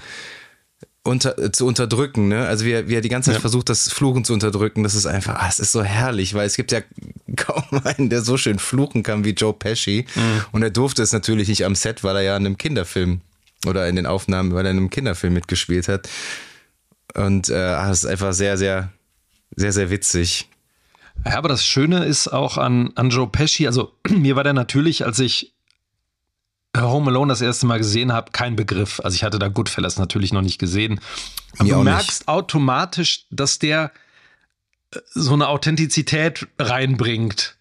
[1.03, 2.47] unter, zu unterdrücken, ne?
[2.47, 3.41] Also wie er, wie er die ganze Zeit ja.
[3.41, 6.55] versucht, das Fluchen zu unterdrücken, das ist einfach, ah, es ist so herrlich, weil es
[6.55, 6.81] gibt ja
[7.35, 10.05] kaum einen, der so schön fluchen kann wie Joe Pesci.
[10.15, 10.45] Mhm.
[10.51, 13.21] Und er durfte es natürlich nicht am Set, weil er ja in einem Kinderfilm
[13.65, 16.09] oder in den Aufnahmen, weil er in einem Kinderfilm mitgespielt hat.
[17.15, 18.91] Und äh, ah, es ist einfach sehr, sehr,
[19.55, 20.49] sehr, sehr witzig.
[21.25, 25.05] Ja, aber das Schöne ist auch an, an Joe Pesci, also mir war der natürlich,
[25.05, 25.53] als ich
[26.77, 28.99] Home Alone das erste Mal gesehen habe, kein Begriff.
[29.03, 30.99] Also ich hatte da Goodfellas natürlich noch nicht gesehen.
[31.59, 32.27] Aber du merkst nicht.
[32.27, 33.91] automatisch, dass der
[34.91, 37.55] äh, so eine Authentizität reinbringt.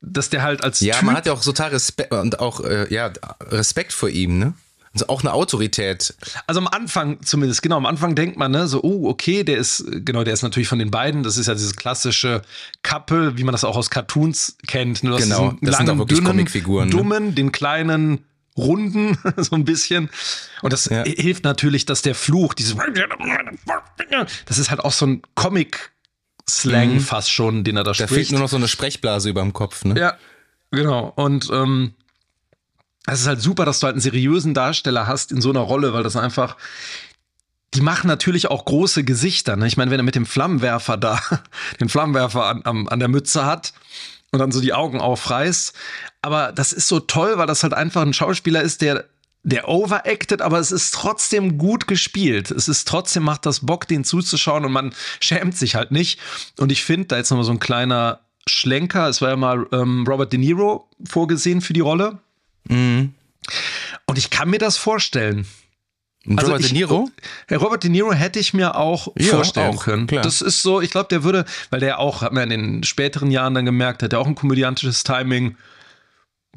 [0.00, 2.92] Dass der halt als Ja, typ man hat ja auch total Respekt und auch äh,
[2.92, 3.10] ja,
[3.40, 4.54] Respekt vor ihm, ne?
[4.92, 6.14] Also auch eine Autorität.
[6.46, 9.84] Also am Anfang zumindest, genau, am Anfang denkt man, ne, so, oh, okay, der ist,
[10.04, 12.42] genau, der ist natürlich von den beiden, das ist ja dieses klassische
[12.82, 15.02] Couple, wie man das auch aus Cartoons kennt.
[15.02, 15.16] Ne?
[15.16, 16.88] Genau, das langen, sind auch wirklich dünnen, Comicfiguren.
[16.88, 16.94] Ne?
[16.94, 18.24] Dummen, den kleinen,
[18.56, 20.10] runden, so ein bisschen.
[20.62, 21.04] Und das ja.
[21.04, 22.76] hilft natürlich, dass der Fluch, dieses,
[24.46, 25.92] das ist halt auch so ein Comic-
[26.50, 27.00] Slang mhm.
[27.00, 28.10] fast schon, den er da, da spricht.
[28.10, 29.98] Da fehlt nur noch so eine Sprechblase über dem Kopf, ne?
[30.00, 30.16] Ja,
[30.70, 31.12] genau.
[31.14, 31.92] Und ähm,
[33.08, 35.92] es ist halt super, dass du halt einen seriösen Darsteller hast in so einer Rolle,
[35.92, 36.56] weil das einfach,
[37.74, 39.56] die machen natürlich auch große Gesichter.
[39.56, 39.66] Ne?
[39.66, 41.20] Ich meine, wenn er mit dem Flammenwerfer da,
[41.80, 43.72] den Flammenwerfer an, an, an der Mütze hat
[44.30, 45.74] und dann so die Augen aufreißt.
[46.22, 49.04] Aber das ist so toll, weil das halt einfach ein Schauspieler ist, der
[49.44, 52.50] der overacted, aber es ist trotzdem gut gespielt.
[52.50, 56.20] Es ist trotzdem macht das Bock, den zuzuschauen und man schämt sich halt nicht.
[56.58, 59.08] Und ich finde, da jetzt nochmal so ein kleiner Schlenker.
[59.08, 62.18] Es war ja mal ähm, Robert De Niro vorgesehen für die Rolle.
[62.64, 63.14] Mhm.
[64.06, 65.46] Und ich kann mir das vorstellen.
[66.26, 67.10] Also Robert ich, De Niro?
[67.50, 70.06] Robert De Niro hätte ich mir auch ja, vorstellen auch, können.
[70.06, 70.22] Klar.
[70.22, 73.30] Das ist so, ich glaube, der würde, weil der auch, hat man in den späteren
[73.30, 75.56] Jahren dann gemerkt, hat er auch ein komödiantisches Timing.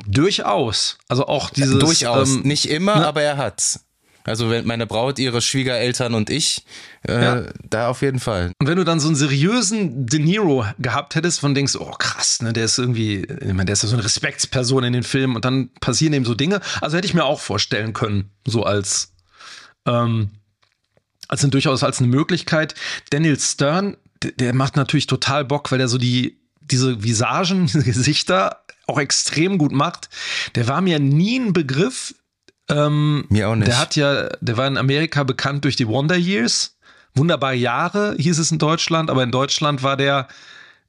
[0.07, 0.97] Durchaus.
[1.07, 1.79] Also auch dieses.
[1.79, 2.35] Durchaus.
[2.35, 3.07] Ähm, Nicht immer, ne?
[3.07, 3.85] aber er hat's.
[4.23, 6.63] Also wenn meine Braut, ihre Schwiegereltern und ich,
[7.07, 7.43] äh, ja.
[7.69, 8.51] da auf jeden Fall.
[8.59, 12.41] Und wenn du dann so einen seriösen De Niro gehabt hättest, von denkst, oh krass,
[12.41, 15.35] ne, der ist irgendwie, ich meine, der ist ja so eine Respektsperson in den Filmen
[15.35, 16.61] und dann passieren eben so Dinge.
[16.81, 19.13] Also hätte ich mir auch vorstellen können, so als,
[19.85, 20.31] ähm,
[21.27, 22.75] als durchaus als eine Möglichkeit.
[23.09, 27.83] Daniel Stern, der, der macht natürlich total Bock, weil er so die, diese Visagen, diese
[27.83, 30.09] Gesichter auch extrem gut macht.
[30.55, 32.13] Der war mir nie ein Begriff
[32.71, 33.67] ähm, Mir auch nicht.
[33.67, 36.77] Der hat ja, der war in Amerika bekannt durch die Wonder Years.
[37.13, 40.29] Wunderbare Jahre hieß es in Deutschland, aber in Deutschland war der,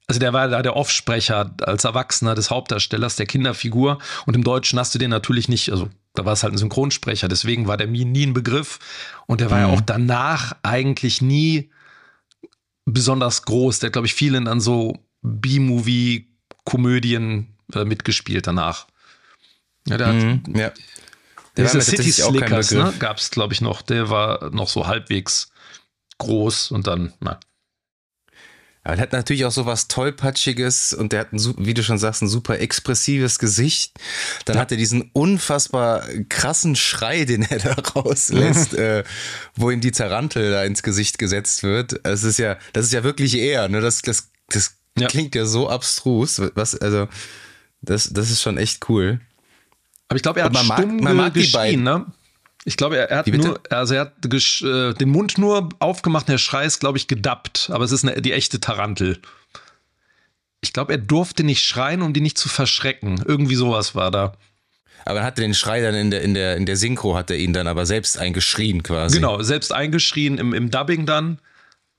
[0.06, 3.98] also der war da der Offsprecher als Erwachsener des Hauptdarstellers, der Kinderfigur.
[4.26, 7.28] Und im Deutschen hast du den natürlich nicht, also da war es halt ein Synchronsprecher,
[7.28, 8.78] deswegen war der mir nie ein Begriff.
[9.26, 9.64] Und der war mhm.
[9.64, 11.70] ja auch danach eigentlich nie
[12.84, 13.80] besonders groß.
[13.80, 18.86] Der hat, glaube ich, vielen an so B-Movie-Komödien äh, mitgespielt danach.
[19.88, 20.70] Ja, der mhm, hat, ja.
[21.56, 23.82] Der Dieser City Slickers, ne, gab es, glaube ich, noch.
[23.82, 25.50] Der war noch so halbwegs
[26.18, 27.38] groß und dann, na.
[28.84, 31.98] Aber er hat natürlich auch so was Tollpatschiges und der hat, ein, wie du schon
[31.98, 33.92] sagst, ein super expressives Gesicht.
[34.44, 34.62] Dann ja.
[34.62, 39.04] hat er diesen unfassbar krassen Schrei, den er da rauslässt, äh,
[39.54, 42.00] wo ihm die Tarantel da ins Gesicht gesetzt wird.
[42.04, 43.80] Es ist ja, das ist ja wirklich er, ne?
[43.80, 45.06] Das, das, das ja.
[45.06, 46.42] klingt ja so abstrus.
[46.54, 47.06] Was, also,
[47.82, 49.20] das, das ist schon echt cool.
[50.12, 52.04] Aber ich glaube, er hat man stumm mag, man mag geschrien, ne?
[52.64, 56.32] Ich glaube, er, er hat nur, also er hat äh, den Mund nur aufgemacht und
[56.32, 57.70] der Schrei ist, glaube ich, gedappt.
[57.72, 59.18] Aber es ist eine, die echte Tarantel.
[60.60, 63.24] Ich glaube, er durfte nicht schreien, um die nicht zu verschrecken.
[63.26, 64.34] Irgendwie sowas war da.
[65.04, 67.36] Aber er hatte den Schrei dann in der, in der, in der Synchro, hat er
[67.38, 69.16] ihn dann aber selbst eingeschrien quasi.
[69.16, 71.38] Genau, selbst eingeschrien im, im Dubbing dann.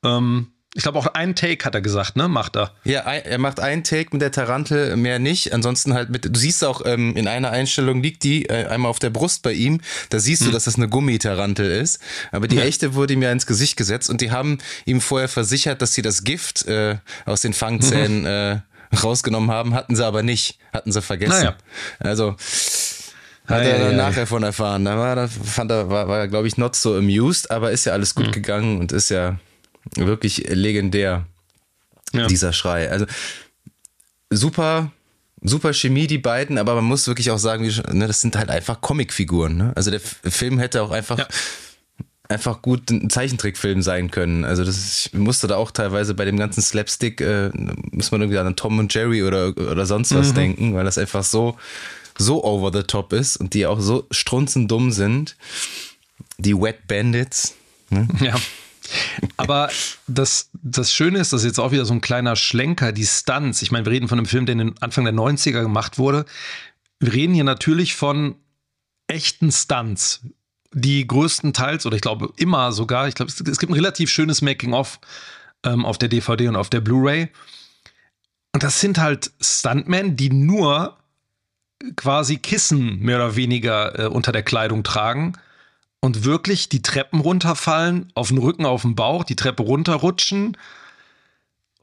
[0.06, 2.28] Ähm, ich glaube auch einen Take hat er gesagt, ne?
[2.28, 2.72] Macht er.
[2.84, 5.54] Ja, er macht einen Take mit der Tarantel, mehr nicht.
[5.54, 6.26] Ansonsten halt mit.
[6.26, 9.54] Du siehst auch ähm, in einer Einstellung liegt die äh, einmal auf der Brust bei
[9.54, 9.82] ihm.
[10.10, 10.48] Da siehst hm.
[10.48, 12.00] du, dass das eine Gummitarantel ist.
[12.32, 12.64] Aber die ja.
[12.64, 16.02] echte wurde ihm ja ins Gesicht gesetzt und die haben ihm vorher versichert, dass sie
[16.02, 18.26] das Gift äh, aus den Fangzähnen mhm.
[18.94, 19.76] äh, rausgenommen haben.
[19.76, 20.58] Hatten sie aber nicht.
[20.74, 21.34] Hatten sie vergessen.
[21.34, 21.56] Naja.
[22.00, 22.36] Also
[23.46, 24.86] hat er dann nachher von erfahren.
[24.86, 27.94] Da war, da fand er, war, war glaube ich, not so amused, aber ist ja
[27.94, 28.32] alles gut mhm.
[28.32, 29.38] gegangen und ist ja
[29.96, 31.26] Wirklich legendär,
[32.14, 32.28] ja.
[32.28, 32.90] dieser Schrei.
[32.90, 33.06] Also
[34.30, 34.92] super,
[35.42, 38.82] super Chemie, die beiden, aber man muss wirklich auch sagen, ne, das sind halt einfach
[38.82, 39.58] Comicfiguren.
[39.58, 39.74] Ne?
[39.76, 41.20] Also der Film hätte auch einfach.
[41.20, 41.28] Ja.
[42.30, 44.46] Einfach gut ein Zeichentrickfilm sein können.
[44.46, 47.52] Also das ist, ich musste da auch teilweise bei dem ganzen Slapstick, äh,
[47.92, 50.36] muss man irgendwie an Tom und Jerry oder, oder sonst was mhm.
[50.36, 51.58] denken, weil das einfach so,
[52.18, 55.36] so over the top ist und die auch so strunzendumm sind.
[56.38, 57.56] Die Wet Bandits.
[57.90, 58.08] Ne?
[58.22, 58.36] Ja.
[59.38, 59.70] Aber
[60.08, 63.62] das, das Schöne ist, das ist jetzt auch wieder so ein kleiner Schlenker, die Stunts.
[63.62, 66.26] Ich meine, wir reden von einem Film, der in den Anfang der 90er gemacht wurde.
[67.00, 68.36] Wir reden hier natürlich von
[69.08, 70.22] echten Stunts,
[70.74, 74.42] die größtenteils, oder ich glaube immer sogar, ich glaube, es, es gibt ein relativ schönes
[74.42, 75.00] Making-of
[75.64, 77.30] ähm, auf der DVD und auf der Blu-ray.
[78.54, 80.98] Und das sind halt Stuntmen, die nur
[81.96, 85.34] quasi Kissen mehr oder weniger äh, unter der Kleidung tragen
[86.04, 90.58] und wirklich die Treppen runterfallen, auf den Rücken, auf den Bauch, die Treppe runterrutschen.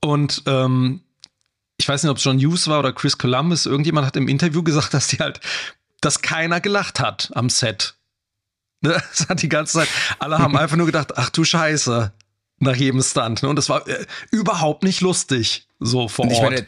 [0.03, 1.01] Und ähm,
[1.79, 4.63] ich weiß nicht, ob es John Hughes war oder Chris Columbus, irgendjemand hat im Interview
[4.63, 5.41] gesagt, dass die halt,
[6.03, 7.95] dass keiner gelacht hat am Set.
[8.83, 9.89] Ne, das hat die ganze Zeit,
[10.21, 12.13] alle haben einfach nur gedacht, ach du Scheiße,
[12.61, 13.43] nach jedem Stunt.
[13.43, 13.49] Ne?
[13.49, 16.33] Und das war äh, überhaupt nicht lustig, so vor Ort.
[16.35, 16.67] Ich meine,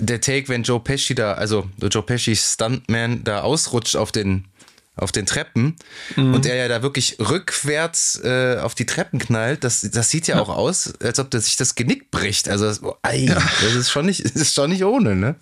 [0.00, 4.48] der Take, wenn Joe Pesci da, also Joe Pesci's Stuntman da ausrutscht auf den
[4.98, 5.76] auf den Treppen
[6.16, 6.34] mhm.
[6.34, 10.36] und er ja da wirklich rückwärts äh, auf die Treppen knallt, das, das sieht ja,
[10.36, 12.48] ja, auch aus, als ob der sich das Genick bricht.
[12.48, 13.34] Also das, oh, ei, ja.
[13.34, 15.36] das ist schon nicht, das ist schon nicht ohne, ne?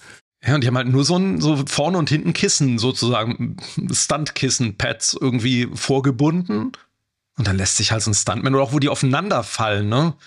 [0.46, 3.56] Ja, und die haben halt nur so ein so vorne und hinten Kissen sozusagen,
[3.90, 6.72] Stuntkissen-Pads irgendwie vorgebunden.
[7.38, 10.14] Und dann lässt sich halt so ein Stuntman oder auch wo die aufeinander fallen, ne?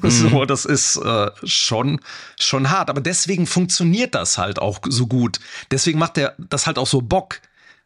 [0.00, 0.10] Mhm.
[0.10, 2.00] so, das ist äh, schon,
[2.38, 2.88] schon hart.
[2.88, 5.40] Aber deswegen funktioniert das halt auch so gut.
[5.72, 7.40] Deswegen macht der das halt auch so Bock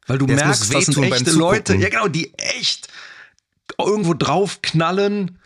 [0.06, 2.88] Weil du Das merkst, das sind echte Leute, ja genau, die echt
[3.78, 5.38] irgendwo draufknallen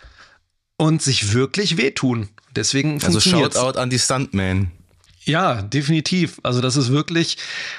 [0.76, 2.28] und sich wirklich wehtun.
[2.54, 3.20] Deswegen Also.
[3.20, 4.70] Shoutout an die Stuntman.
[5.24, 6.38] Ja, definitiv.
[6.42, 7.38] Also das ist wirklich,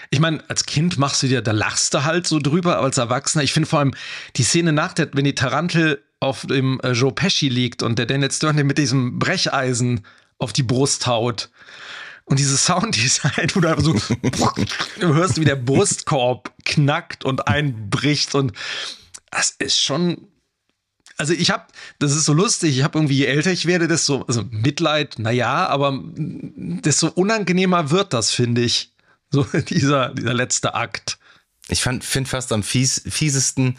[0.09, 2.97] ich meine, als Kind machst du dir, da lachst du halt so drüber, aber als
[2.97, 3.93] Erwachsener, ich finde vor allem
[4.35, 8.07] die Szene nach der, wenn die Tarantel auf dem äh, Joe Pesci liegt und der
[8.07, 10.05] Daniel Stern mit diesem Brecheisen
[10.39, 11.49] auf die Brust haut.
[12.25, 13.93] Und dieses Sounddesign, wo du einfach so
[14.99, 18.53] du hörst, wie der Brustkorb knackt und einbricht und
[19.31, 20.27] das ist schon
[21.17, 21.65] also ich habe,
[21.99, 25.67] das ist so lustig, ich habe irgendwie, je älter ich werde, desto, also Mitleid, naja,
[25.67, 28.91] aber desto unangenehmer wird das, finde ich.
[29.31, 31.17] So dieser, dieser letzte Akt.
[31.67, 33.77] Ich finde fast am fies, fiesesten,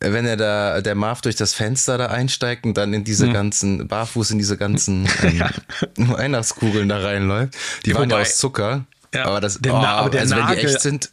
[0.00, 3.26] äh, wenn er da, der Marv durch das Fenster da einsteigt und dann in diese
[3.26, 3.32] Hm.
[3.32, 5.42] ganzen, barfuß in diese ganzen ähm,
[5.96, 7.54] Weihnachtskugeln da reinläuft.
[7.86, 8.86] Die waren ja aus Zucker.
[9.14, 11.10] Ja, aber das, der oh, aber der also wenn die Nagel- echt sind,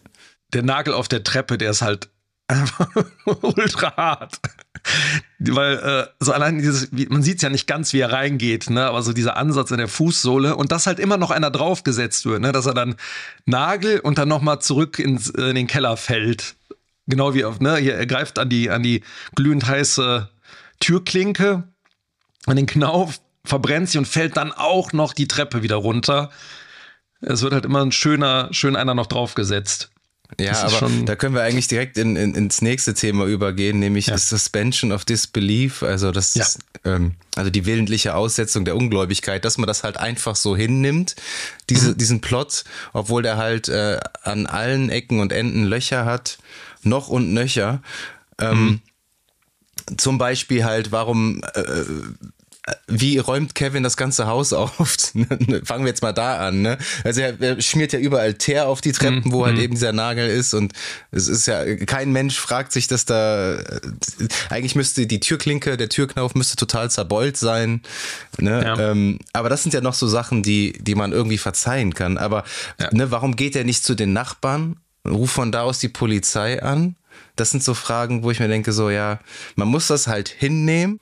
[0.54, 2.10] Der Nagel auf der Treppe, der ist halt
[2.48, 2.89] einfach
[3.26, 4.39] ultra hart.
[5.39, 8.69] Weil äh, so allein dieses, wie, man sieht es ja nicht ganz, wie er reingeht,
[8.69, 8.85] ne?
[8.85, 12.41] aber so dieser Ansatz in der Fußsohle und dass halt immer noch einer draufgesetzt wird,
[12.41, 12.51] ne?
[12.51, 12.95] dass er dann
[13.45, 16.55] Nagel und dann nochmal zurück ins, in den Keller fällt.
[17.07, 17.77] Genau wie auf, ne?
[17.77, 19.03] Hier, er greift an die, an die
[19.35, 20.29] glühend heiße
[20.79, 21.63] Türklinke,
[22.45, 26.29] an den Knauf, verbrennt sich und fällt dann auch noch die Treppe wieder runter.
[27.21, 29.89] Es wird halt immer ein schöner, schön einer noch draufgesetzt.
[30.39, 34.07] Ja, Das aber da können wir eigentlich direkt in, in, ins nächste Thema übergehen, nämlich
[34.07, 34.17] Ja.
[34.17, 36.43] Suspension of Disbelief, also das Ja.
[36.43, 41.15] ist, ähm, also die willentliche Aussetzung der Ungläubigkeit, dass man das halt einfach so hinnimmt,
[41.69, 41.97] diese, Mhm.
[41.97, 42.63] diesen Plot,
[42.93, 46.37] obwohl der halt äh, an allen Ecken und Enden Löcher hat,
[46.83, 47.81] noch und nöcher.
[48.39, 48.81] Ähm, Mhm.
[49.97, 51.83] Zum Beispiel halt, warum äh,
[52.88, 54.71] wie räumt Kevin das ganze Haus auf?
[54.77, 56.62] Fangen wir jetzt mal da an.
[56.62, 56.77] Ne?
[57.03, 60.27] Also er, er schmiert ja überall Teer auf die Treppen, wo halt eben dieser Nagel
[60.29, 60.73] ist und
[61.12, 63.60] es ist ja kein Mensch fragt sich, dass da
[64.49, 67.82] eigentlich müsste die Türklinke, der Türknauf müsste total zerbeult sein.
[68.39, 68.63] Ne?
[68.63, 68.91] Ja.
[68.91, 72.17] Ähm, aber das sind ja noch so Sachen, die die man irgendwie verzeihen kann.
[72.17, 72.43] Aber
[72.79, 72.89] Ja.
[72.91, 74.77] ne, warum geht er nicht zu den Nachbarn?
[75.08, 76.95] Ruft von da aus die Polizei an?
[77.36, 79.19] Das sind so Fragen, wo ich mir denke, so ja,
[79.55, 80.99] man muss das halt hinnehmen.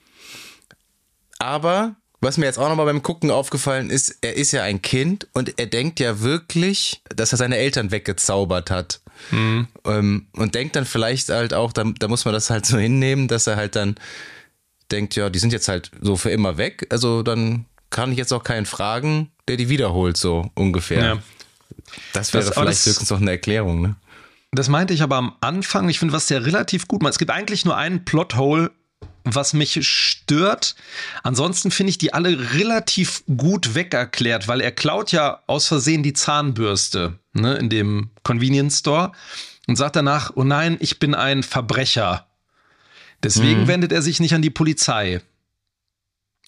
[1.40, 5.28] Aber was mir jetzt auch nochmal beim Gucken aufgefallen ist, er ist ja ein Kind
[5.34, 9.02] und er denkt ja wirklich, dass er seine Eltern weggezaubert hat.
[9.32, 13.28] Ähm, und denkt dann vielleicht halt auch, da, da muss man das halt so hinnehmen,
[13.28, 13.96] dass er halt dann
[14.92, 16.88] denkt, ja, die sind jetzt halt so für immer weg.
[16.90, 21.04] Also dann kann ich jetzt auch keinen fragen, der die wiederholt, so ungefähr.
[21.04, 21.18] Ja.
[22.14, 23.96] Das wäre Das- vielleicht das- höchstens noch eine Erklärung, ne?
[24.54, 25.90] Das meinte ich aber am Anfang.
[25.90, 27.12] Ich finde, was der relativ gut macht.
[27.12, 28.72] Es gibt eigentlich nur einen Plothole,
[29.36, 30.76] was mich stört.
[31.24, 36.14] Ansonsten finde ich die alle relativ gut wegerklärt, weil er klaut ja aus Versehen die
[36.14, 39.12] Zahnbürste ne, in dem Convenience Store
[39.68, 42.28] und sagt danach, oh nein, ich bin ein Verbrecher.
[43.24, 45.22] Deswegen wendet er sich nicht an die Polizei.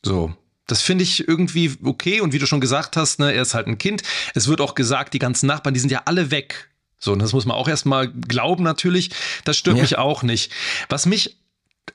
[0.04, 0.34] So.
[0.68, 2.22] Das finde ich irgendwie okay.
[2.22, 4.04] Und wie du schon gesagt hast, ne, er ist halt ein Kind.
[4.36, 6.70] Es wird auch gesagt, die ganzen Nachbarn, die sind ja alle weg.
[7.00, 9.10] So, und das muss man auch erstmal glauben, natürlich.
[9.46, 9.82] Das stört Ja.
[9.84, 10.52] mich auch nicht.
[10.90, 11.38] Was mich,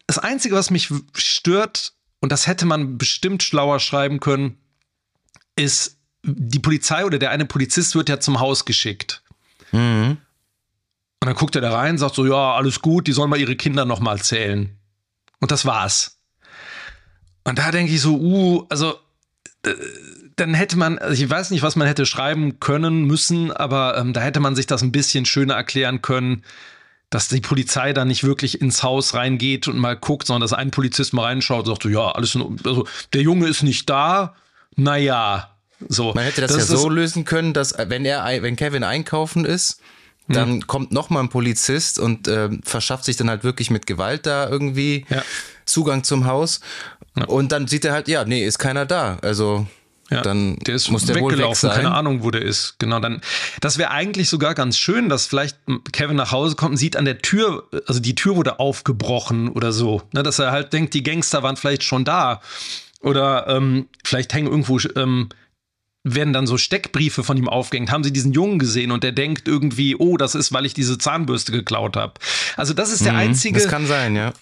[0.07, 4.59] das Einzige, was mich stört, und das hätte man bestimmt schlauer schreiben können,
[5.57, 9.23] ist, die Polizei oder der eine Polizist wird ja zum Haus geschickt.
[9.73, 10.17] Mhm.
[11.21, 13.57] Und dann guckt er da rein, sagt so, ja, alles gut, die sollen mal ihre
[13.57, 14.79] Kinder noch mal zählen.
[15.41, 16.19] Und das war's.
[17.45, 18.95] Und da denke ich so, uh, also
[19.65, 19.75] äh,
[20.37, 24.13] dann hätte man, also ich weiß nicht, was man hätte schreiben können müssen, aber ähm,
[24.13, 26.45] da hätte man sich das ein bisschen schöner erklären können,
[27.15, 30.73] dass die Polizei da nicht wirklich ins Haus reingeht und mal guckt, sondern dass ein
[30.73, 34.35] Polizist mal reinschaut und sagt so, ja, alles in, also der Junge ist nicht da,
[34.75, 35.55] naja,
[35.89, 36.13] so.
[36.13, 39.45] Man hätte das, ist ja so lösen können, dass äh, wenn er, wenn Kevin einkaufen
[39.45, 39.81] ist,
[40.27, 44.27] dann kommt noch mal ein Polizist und ähm, verschafft sich dann halt wirklich mit Gewalt
[44.27, 45.23] da irgendwie Ja.
[45.67, 46.63] Zugang zum Haus.
[47.29, 49.19] Und dann sieht er halt, ja, nee, ist keiner da.
[49.23, 49.69] Also
[50.11, 51.77] Ja, dann der ist muss der wohl weg weggelaufen, sein.
[51.77, 52.77] keine Ahnung, wo der ist.
[52.79, 53.23] Genau, dann,
[53.61, 55.57] das wäre eigentlich sogar ganz schön, dass vielleicht
[55.93, 59.73] Kevin nach Hause kommt und sieht an der Tür, also die Tür wurde aufgebrochen oder
[59.73, 60.03] so.
[60.13, 62.41] Ne, dass er halt denkt, die Gangster waren vielleicht schon da.
[63.01, 65.29] Oder ähm, vielleicht hängen irgendwo, ähm,
[66.05, 67.91] werden dann so Steckbriefe von ihm aufgehängt.
[67.91, 70.99] Haben sie diesen Jungen gesehen und der denkt irgendwie, oh, das ist, weil ich diese
[70.99, 72.15] Zahnbürste geklaut habe.
[72.57, 73.59] Also das ist der einzige.
[73.59, 74.33] Mhm, Das kann sein, ja.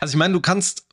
[0.00, 0.84] Also ich meine, du kannst,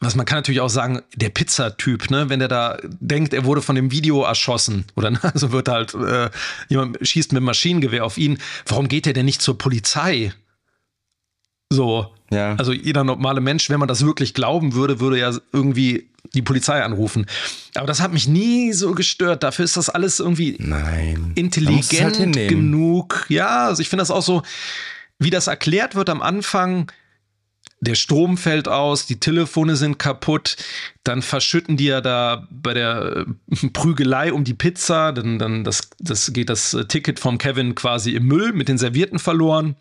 [0.00, 3.62] was man kann natürlich auch sagen, der Pizzatyp, ne, wenn der da denkt, er wurde
[3.62, 6.30] von dem Video erschossen oder ne, also wird halt äh,
[6.68, 10.32] jemand schießt mit Maschinengewehr auf ihn, warum geht er denn nicht zur Polizei?
[11.72, 12.56] So, Ja.
[12.56, 16.82] also jeder normale Mensch, wenn man das wirklich glauben würde, würde ja irgendwie die Polizei
[16.82, 17.26] anrufen.
[17.74, 19.42] Aber das hat mich nie so gestört.
[19.42, 21.32] Dafür ist das alles irgendwie Nein.
[21.34, 23.26] Es intelligent halt genug.
[23.28, 24.42] Ja, also ich finde das auch so.
[25.18, 26.90] wie das erklärt wird am Anfang,
[27.80, 30.56] der Strom fällt aus, die Telefone sind kaputt,
[31.02, 35.90] dann verschütten die ja da bei der äh, Prügelei um die Pizza, dann, dann das,
[35.98, 39.76] das geht das Ticket vom Kevin quasi im Müll mit den Servierten verloren.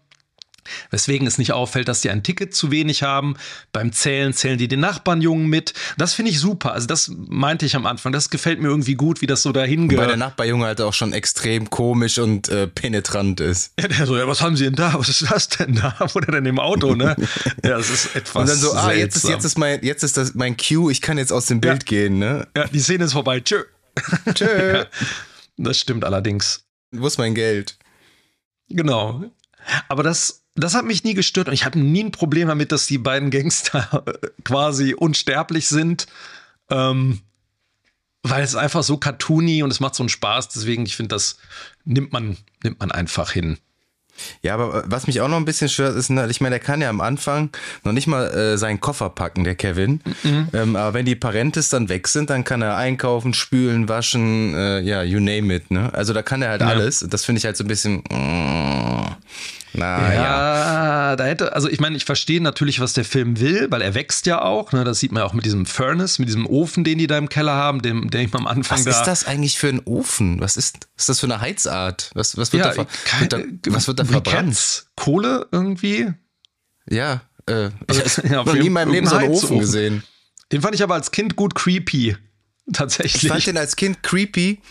[0.92, 3.36] Weswegen es nicht auffällt, dass die ein Ticket zu wenig haben.
[3.72, 5.74] Beim Zählen zählen die den Nachbarnjungen mit.
[5.98, 6.74] Das finde ich super.
[6.74, 8.12] Also das meinte ich am Anfang.
[8.12, 10.00] Das gefällt mir irgendwie gut, wie das so dahin geht.
[10.00, 13.74] Weil der Nachbarjunge halt auch schon extrem komisch und äh, penetrant ist.
[13.80, 14.94] Ja, der so, ja, was haben Sie denn da?
[14.96, 15.96] Was ist das denn da?
[16.14, 17.16] Wo der denn im Auto, ne?
[17.64, 18.42] ja, das ist etwas.
[18.42, 21.02] Und dann so, ah, jetzt ist, jetzt ist mein, jetzt ist das mein Cue, ich
[21.02, 21.88] kann jetzt aus dem Bild ja.
[21.88, 22.48] gehen, ne?
[22.56, 23.40] Ja, die Szene ist vorbei.
[23.40, 23.64] Tschö.
[24.34, 24.74] Tschö.
[24.78, 24.86] ja,
[25.58, 26.66] das stimmt allerdings.
[26.92, 27.78] Wo ist mein Geld?
[28.70, 29.24] Genau.
[29.88, 32.88] Aber das, das hat mich nie gestört und ich habe nie ein Problem damit, dass
[32.88, 34.04] die beiden Gangster
[34.44, 36.08] quasi unsterblich sind.
[36.70, 37.22] Ähm,
[38.24, 40.50] weil es einfach so cartoony und es macht so einen Spaß.
[40.50, 41.38] Deswegen, ich finde, das
[41.86, 43.58] nimmt man, nimmt man einfach hin.
[44.42, 46.82] Ja, aber was mich auch noch ein bisschen stört, ist, ne, ich meine, der kann
[46.82, 47.52] ja am Anfang
[47.86, 50.02] noch nicht mal äh, seinen Koffer packen, der Kevin.
[50.24, 50.48] Mhm.
[50.52, 54.82] Ähm, aber wenn die Parentes dann weg sind, dann kann er einkaufen, spülen, waschen, äh,
[54.82, 55.94] ja, you name it, ne?
[55.94, 56.68] Also da kann er halt ja.
[56.68, 57.06] alles.
[57.10, 58.04] Das finde ich halt so ein bisschen.
[58.12, 59.08] Mm,
[59.74, 63.68] na, ja, ja, da hätte, also ich meine, ich verstehe natürlich, was der Film will,
[63.70, 64.72] weil er wächst ja auch.
[64.72, 64.84] Ne?
[64.84, 67.30] Das sieht man ja auch mit diesem Furnace, mit diesem Ofen, den die da im
[67.30, 68.92] Keller haben, dem, den ich mal am Anfang was da.
[68.92, 70.40] Was ist das eigentlich für ein Ofen?
[70.40, 72.10] Was ist, was ist das für eine Heizart?
[72.16, 74.86] Was, was wird, ja, da, kein, wird da, was wird da verbrannt?
[74.96, 76.14] Kohle irgendwie?
[76.90, 80.04] Ja, äh, also, ich habe ja, noch nie in meinem Leben so einen Ofen gesehen.
[80.52, 82.18] Den fand ich aber als Kind gut creepy.
[82.74, 83.24] Tatsächlich.
[83.24, 84.62] Ich fand den als Kind creepy,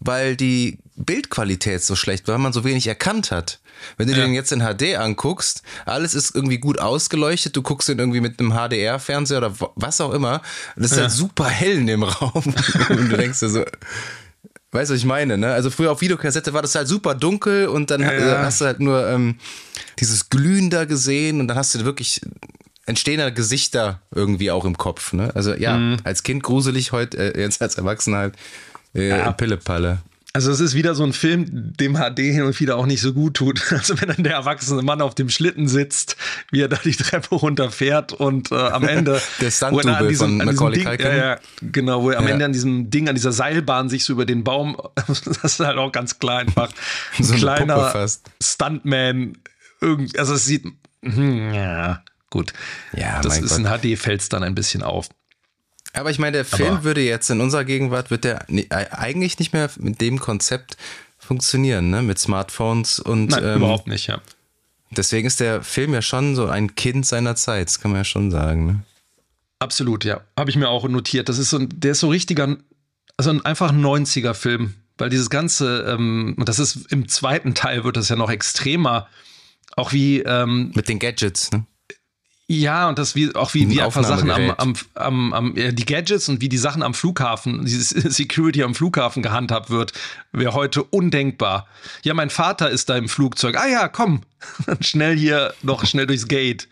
[0.00, 3.60] weil die Bildqualität so schlecht weil man so wenig erkannt hat.
[3.96, 4.24] Wenn du ja.
[4.24, 8.40] den jetzt in HD anguckst, alles ist irgendwie gut ausgeleuchtet, du guckst den irgendwie mit
[8.40, 10.42] einem HDR-Fernseher oder was auch immer,
[10.76, 11.02] das ist ja.
[11.04, 12.42] halt super hell in dem Raum.
[12.44, 13.64] und du denkst dir so,
[14.72, 15.52] weißt du, was ich meine, ne?
[15.52, 18.80] Also früher auf Videokassette war das halt super dunkel und dann ja, hast du halt
[18.80, 19.36] nur ähm,
[19.98, 22.20] dieses Glühen da gesehen und dann hast du wirklich
[22.86, 25.30] entstehende Gesichter irgendwie auch im Kopf, ne?
[25.34, 25.98] Also ja, mhm.
[26.04, 28.34] als Kind gruselig, heute äh, jetzt als Erwachsener halt
[28.94, 29.32] äh, ja.
[29.32, 29.98] Pillepalle.
[30.34, 33.14] Also es ist wieder so ein Film, dem HD hin und wieder auch nicht so
[33.14, 33.62] gut tut.
[33.78, 36.16] Also wenn dann der erwachsene Mann auf dem Schlitten sitzt,
[36.50, 41.06] wie er da die Treppe runterfährt und äh, am Ende der Stunt-Double von Macaulay Culkin.
[41.06, 42.30] Ja, ja, genau, wo er am ja.
[42.30, 45.78] Ende an diesem Ding, an dieser Seilbahn sich so über den Baum, das ist halt
[45.78, 46.70] auch ganz klar einfach
[47.18, 48.08] ein so kleiner
[48.42, 49.38] Stuntman.
[49.80, 50.64] Irgendwie, also es sieht,
[51.02, 52.52] hm, ja, gut.
[52.92, 53.82] Ja, das ist Gott.
[53.82, 55.08] in HD fällt es dann ein bisschen auf.
[55.92, 58.46] Aber ich meine, der Film Aber würde jetzt in unserer Gegenwart, wird der
[58.90, 60.76] eigentlich nicht mehr mit dem Konzept
[61.18, 62.02] funktionieren, ne?
[62.02, 63.28] Mit Smartphones und.
[63.28, 64.20] Nein, ähm, überhaupt nicht, ja.
[64.90, 68.04] Deswegen ist der Film ja schon so ein Kind seiner Zeit, das kann man ja
[68.04, 68.82] schon sagen, ne?
[69.58, 70.20] Absolut, ja.
[70.38, 71.28] Habe ich mir auch notiert.
[71.28, 72.56] Das ist so ein, der ist so richtiger,
[73.16, 74.74] also ein einfach 90er-Film.
[74.98, 79.08] Weil dieses Ganze, ähm, das ist im zweiten Teil wird das ja noch extremer.
[79.76, 80.20] Auch wie.
[80.20, 81.64] Ähm, Mit den Gadgets, ne?
[82.50, 85.84] Ja, und das wie auch wie, wie einfach Sachen am, am, am, am ja, die
[85.84, 89.92] Gadgets und wie die Sachen am Flughafen, dieses Security am Flughafen gehandhabt wird,
[90.32, 91.68] wäre heute undenkbar.
[92.04, 93.56] Ja, mein Vater ist da im Flugzeug.
[93.58, 94.22] Ah ja, komm,
[94.80, 96.68] schnell hier noch schnell durchs Gate.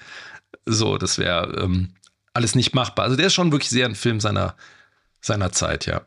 [0.65, 1.91] So, das wäre ähm,
[2.33, 3.05] alles nicht machbar.
[3.05, 4.57] Also der ist schon wirklich sehr ein Film seiner,
[5.21, 6.01] seiner Zeit, ja.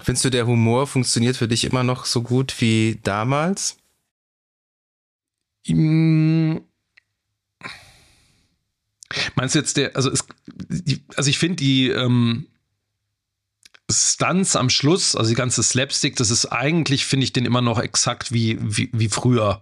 [0.00, 3.78] Findest du, der Humor funktioniert für dich immer noch so gut wie damals?
[5.66, 6.58] Mm
[9.34, 10.26] Meinst du jetzt der, also, es,
[11.16, 12.46] also ich finde die ähm,
[13.90, 17.78] Stunts am Schluss, also die ganze Slapstick, das ist eigentlich, finde ich den immer noch
[17.78, 19.60] exakt wie, wie, wie früher.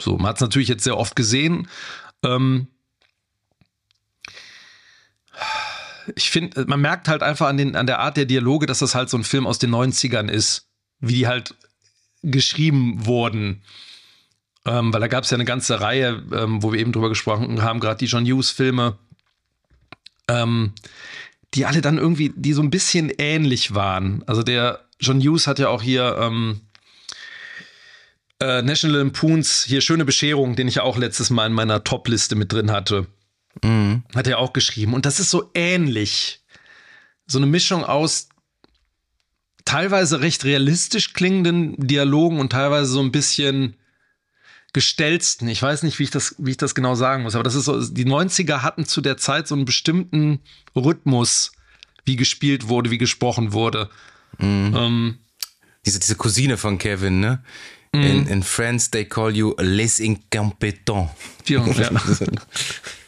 [0.00, 1.68] So, man hat es natürlich jetzt sehr oft gesehen.
[2.22, 2.66] Ähm,
[6.16, 8.94] ich finde, man merkt halt einfach an, den, an der Art der Dialoge, dass das
[8.94, 10.66] halt so ein Film aus den 90ern ist,
[11.00, 11.54] wie die halt
[12.22, 13.62] geschrieben wurden.
[14.66, 17.62] Ähm, weil da gab es ja eine ganze Reihe, ähm, wo wir eben drüber gesprochen
[17.62, 18.96] haben, gerade die John Hughes-Filme,
[20.28, 20.72] ähm,
[21.52, 24.24] die alle dann irgendwie, die so ein bisschen ähnlich waren.
[24.26, 26.60] Also der John Hughes hat ja auch hier ähm,
[28.40, 32.34] äh, National Lampoons, hier schöne Bescherung, den ich ja auch letztes Mal in meiner Top-Liste
[32.34, 33.06] mit drin hatte.
[33.62, 34.02] Mhm.
[34.14, 34.94] Hat er auch geschrieben.
[34.94, 36.40] Und das ist so ähnlich.
[37.26, 38.28] So eine Mischung aus
[39.64, 43.76] teilweise recht realistisch klingenden Dialogen und teilweise so ein bisschen
[44.74, 45.48] gestelzten.
[45.48, 47.64] Ich weiß nicht, wie ich das, wie ich das genau sagen muss, aber das ist
[47.64, 50.40] so, die 90er hatten zu der Zeit so einen bestimmten
[50.76, 51.52] Rhythmus,
[52.04, 53.88] wie gespielt wurde, wie gesprochen wurde.
[54.38, 54.74] Mhm.
[54.76, 55.18] Ähm,
[55.86, 57.42] diese, diese Cousine von Kevin, ne?
[57.92, 58.02] Mhm.
[58.02, 61.12] In, in France they call you les incompetents.
[61.46, 61.90] Ja, ja.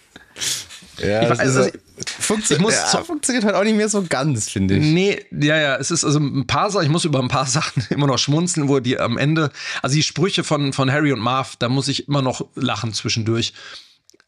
[0.99, 1.71] ja weiß, also,
[2.05, 4.85] Funktio muss, ja, funktioniert halt auch nicht mehr so ganz, finde ich.
[4.85, 7.87] Nee, ja, ja, es ist also ein paar Sachen, ich muss über ein paar Sachen
[7.91, 9.51] immer noch schmunzeln, wo die am Ende,
[9.83, 13.53] also die Sprüche von, von Harry und Marv, da muss ich immer noch lachen zwischendurch.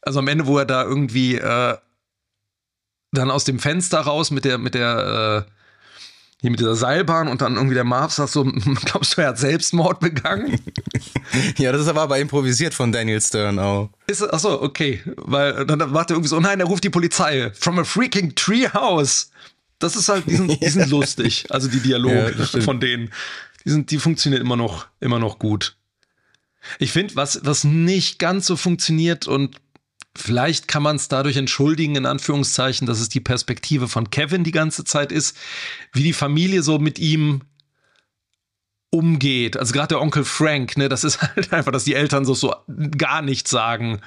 [0.00, 1.76] Also am Ende, wo er da irgendwie äh,
[3.12, 5.57] dann aus dem Fenster raus mit der, mit der, äh,
[6.40, 8.44] hier mit dieser Seilbahn und dann irgendwie der Marv sagt so,
[8.84, 10.60] glaubst du, er hat Selbstmord begangen?
[11.58, 13.90] ja, das ist aber, aber improvisiert von Daniel Stern auch.
[14.06, 15.02] Ist, achso, okay.
[15.16, 17.50] Weil dann macht er irgendwie so, oh nein, er ruft die Polizei.
[17.58, 19.30] From a freaking treehouse.
[19.80, 21.46] Das ist halt, die sind, die sind lustig.
[21.50, 23.10] Also die Dialoge ja, von denen.
[23.64, 25.76] Die sind, die funktionieren immer noch, immer noch gut.
[26.78, 29.56] Ich finde, was, was nicht ganz so funktioniert und
[30.18, 34.50] Vielleicht kann man es dadurch entschuldigen, in Anführungszeichen, dass es die Perspektive von Kevin die
[34.50, 35.36] ganze Zeit ist,
[35.92, 37.42] wie die Familie so mit ihm
[38.90, 39.56] umgeht.
[39.56, 42.52] Also gerade der Onkel Frank, ne, das ist halt einfach, dass die Eltern so, so
[42.96, 44.00] gar nichts sagen.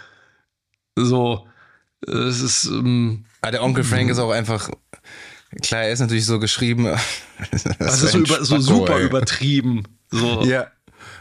[0.98, 1.48] So,
[2.06, 2.66] es ist.
[2.66, 4.70] Ähm, ah, der Onkel Frank ist auch einfach.
[5.62, 6.86] Klar, er ist natürlich so geschrieben.
[7.52, 9.06] das, das ist so, über, so super ey.
[9.06, 9.84] übertrieben.
[10.10, 10.44] So.
[10.44, 10.68] Ja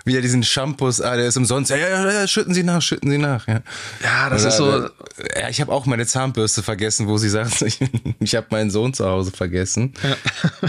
[0.04, 1.70] wie er diesen Shampoos, ah, der ist umsonst.
[1.70, 3.46] Ja, ja, ja, schütten Sie nach, schütten Sie nach.
[3.46, 3.62] Ja,
[4.02, 4.90] ja das Oder, ist so.
[5.38, 7.78] Ja, ich habe auch meine Zahnbürste vergessen, wo sie sagt, ich,
[8.20, 9.94] ich habe meinen Sohn zu Hause vergessen.
[10.02, 10.16] Ja.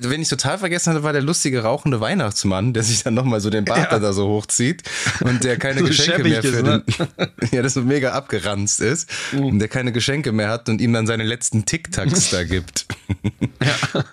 [0.00, 3.50] Wenn ich total vergessen hatte, war der lustige rauchende Weihnachtsmann, der sich dann nochmal so
[3.50, 3.98] den Bart ja.
[3.98, 4.84] da so hochzieht
[5.22, 6.84] und der keine so Geschenke mehr für ist, ne?
[6.86, 9.46] den, ja, das so mega abgeranzt ist mhm.
[9.46, 12.86] und der keine Geschenke mehr hat und ihm dann seine letzten Tic-Tacs da gibt.
[13.60, 14.04] Ja.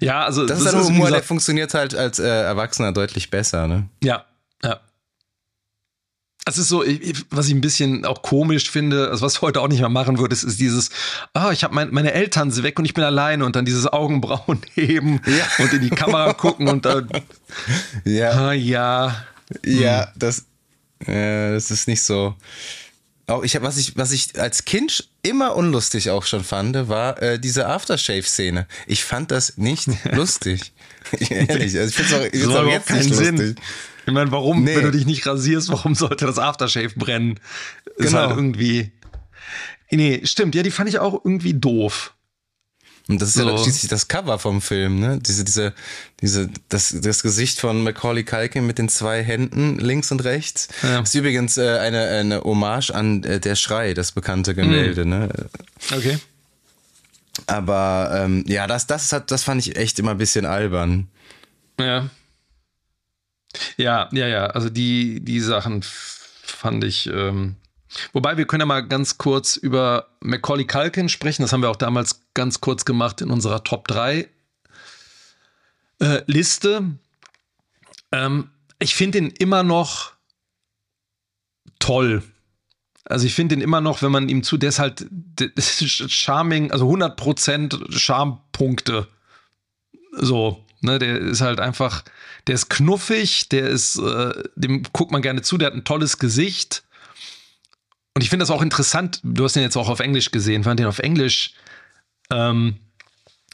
[0.00, 3.66] Ja, also das, das ist ein Humor, der funktioniert halt als äh, Erwachsener deutlich besser,
[3.66, 3.88] ne?
[4.02, 4.24] Ja,
[4.62, 4.80] ja.
[6.46, 9.62] Es ist so, ich, was ich ein bisschen auch komisch finde, also was du heute
[9.62, 10.90] auch nicht mehr machen würdest, ist dieses,
[11.32, 13.86] ah, ich habe mein, meine Eltern sind weg und ich bin alleine und dann dieses
[13.86, 15.64] Augenbrauen heben ja.
[15.64, 17.08] und in die Kamera gucken und dann,
[18.04, 19.24] ja, ah, ja,
[19.64, 20.12] ja, hm.
[20.16, 20.46] das,
[21.06, 22.34] äh, das ist nicht so
[23.26, 27.38] auch ich was ich was ich als Kind immer unlustig auch schon fand, war äh,
[27.38, 28.66] diese Aftershave-Szene.
[28.86, 30.72] Ich fand das nicht lustig.
[31.18, 33.36] Ehrlich, also ich finde es auch, ich find's auch jetzt nicht Sinn.
[33.36, 33.64] lustig.
[34.06, 34.76] Ich meine, warum, nee.
[34.76, 37.40] wenn du dich nicht rasierst, warum sollte das Aftershave brennen?
[37.96, 38.18] Ist genau.
[38.18, 38.92] halt irgendwie.
[39.90, 42.14] Nee, stimmt, ja, die fand ich auch irgendwie doof.
[43.06, 43.48] Und das ist so.
[43.48, 45.18] ja schließlich das Cover vom Film, ne?
[45.20, 45.74] Diese, diese,
[46.22, 50.68] diese, das, das Gesicht von Macaulay Culkin mit den zwei Händen links und rechts.
[50.82, 51.00] Ja.
[51.00, 55.10] Ist übrigens äh, eine, eine Hommage an äh, Der Schrei, das bekannte Gemälde, mhm.
[55.10, 55.28] ne?
[55.94, 56.18] Okay.
[57.46, 61.08] Aber ähm, ja, das, das hat, das fand ich echt immer ein bisschen albern.
[61.78, 62.08] Ja.
[63.76, 64.46] Ja, ja, ja.
[64.46, 65.84] Also die, die Sachen
[66.42, 67.06] fand ich.
[67.06, 67.56] Ähm
[68.12, 71.42] Wobei wir können ja mal ganz kurz über Macaulay Culkin sprechen.
[71.42, 74.28] Das haben wir auch damals ganz kurz gemacht in unserer Top 3
[76.00, 76.96] äh, Liste.
[78.12, 80.12] Ähm, ich finde ihn immer noch
[81.78, 82.22] toll.
[83.04, 85.06] Also ich finde ihn immer noch, wenn man ihm zu, der ist halt
[85.68, 89.08] charming, also 100% Charmpunkte.
[90.12, 92.04] So, ne, der ist halt einfach,
[92.46, 96.18] der ist knuffig, der ist, äh, dem guckt man gerne zu, der hat ein tolles
[96.18, 96.83] Gesicht.
[98.14, 100.70] Und ich finde das auch interessant, du hast den jetzt auch auf Englisch gesehen, wenn
[100.70, 101.54] man den auf Englisch
[102.30, 102.76] ähm,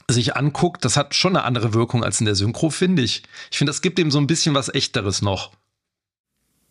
[0.07, 3.23] sich anguckt, das hat schon eine andere Wirkung als in der Synchro, finde ich.
[3.49, 5.51] Ich finde, das gibt ihm so ein bisschen was Echteres noch.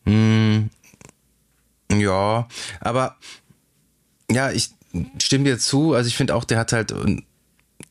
[0.05, 0.66] Mm,
[1.93, 2.49] ja,
[2.80, 3.16] aber
[4.30, 4.70] ja, ich
[5.20, 5.95] stimme dir zu.
[5.95, 6.95] Also ich finde auch, der hat halt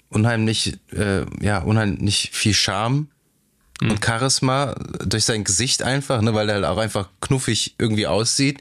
[0.10, 3.10] unheimlich, äh, ja, unheimlich viel Charme
[3.82, 3.92] mhm.
[3.92, 4.76] und Charisma
[5.06, 8.60] durch sein Gesicht einfach, ne, weil er halt auch einfach knuffig irgendwie aussieht.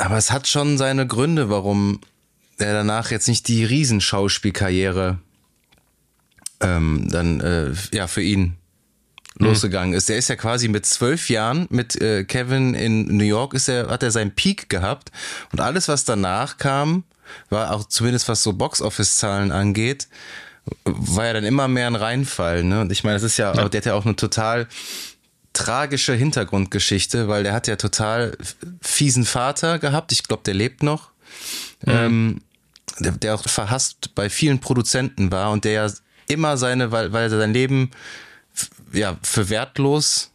[0.00, 2.00] Aber es hat schon seine Gründe, warum
[2.58, 5.18] er danach jetzt nicht die Riesenschauspielkarriere
[6.60, 8.56] ähm, dann äh, ja für ihn
[9.38, 9.46] mhm.
[9.46, 10.08] losgegangen ist.
[10.08, 13.88] Der ist ja quasi mit zwölf Jahren mit äh, Kevin in New York ist er
[13.88, 15.10] hat er seinen Peak gehabt
[15.52, 17.04] und alles was danach kam
[17.48, 20.08] war auch zumindest was so Box-Office-Zahlen angeht
[20.84, 22.64] war ja dann immer mehr ein Reinfall.
[22.64, 22.82] Ne?
[22.82, 23.68] Und ich meine, das ist ja, ja.
[23.68, 24.68] der hat ja auch eine total
[25.52, 28.36] tragische Hintergrundgeschichte, weil der hat ja total
[28.80, 30.12] fiesen Vater gehabt.
[30.12, 31.10] Ich glaube, der lebt noch.
[31.84, 31.92] Mhm.
[31.92, 32.40] Ähm,
[32.98, 35.90] der, der, auch verhasst bei vielen Produzenten war und der ja
[36.28, 37.90] immer seine, weil, weil er sein Leben
[38.92, 40.30] ja für wertlos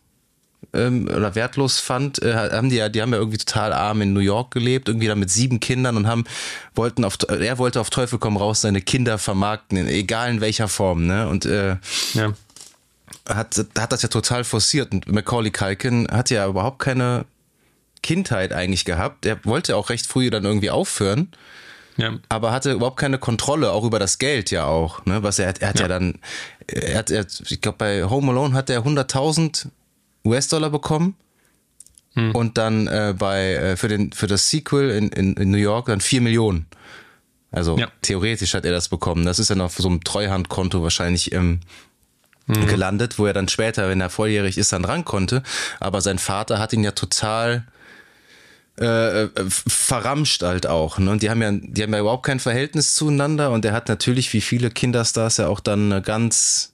[0.74, 4.14] ähm, oder wertlos fand, äh, haben die ja, die haben ja irgendwie total arm in
[4.14, 6.24] New York gelebt, irgendwie da mit sieben Kindern und haben,
[6.74, 10.68] wollten auf, er wollte auf Teufel komm raus seine Kinder vermarkten, in, egal in welcher
[10.68, 11.28] Form, ne?
[11.28, 11.78] Und äh,
[12.14, 12.34] ja
[13.28, 14.92] hat, hat das ja total forciert.
[14.92, 17.26] Und Macaulay Culkin hat ja überhaupt keine
[18.02, 19.26] Kindheit eigentlich gehabt.
[19.26, 21.30] Er wollte auch recht früh dann irgendwie aufhören.
[21.98, 22.18] Ja.
[22.30, 25.06] Aber hatte überhaupt keine Kontrolle, auch über das Geld ja auch.
[25.06, 25.24] Ne?
[25.24, 26.20] Was er, er hat ja, ja dann,
[26.68, 29.68] er hat, er, ich glaube, bei Home Alone hat er 100.000
[30.26, 31.16] US-Dollar bekommen.
[32.16, 32.32] hm.
[32.34, 35.88] und dann äh, bei äh, für den für das Sequel in, in, in New York
[35.88, 36.66] dann 4 Millionen.
[37.52, 37.88] Also ja.
[38.02, 39.26] theoretisch hat er das bekommen.
[39.26, 41.62] Das ist dann auf so einem Treuhandkonto wahrscheinlich ähm,
[42.48, 42.68] hm.
[42.68, 45.44] gelandet, wo er dann später, wenn er volljährig ist, dann ran konnte.
[45.80, 47.66] Aber sein Vater hat ihn ja total
[48.78, 50.98] äh, äh, verramscht halt auch.
[50.98, 51.10] Ne?
[51.10, 54.34] Und die haben ja, die haben ja überhaupt kein Verhältnis zueinander und er hat natürlich,
[54.34, 56.74] wie viele Kinderstars, ja auch dann eine ganz,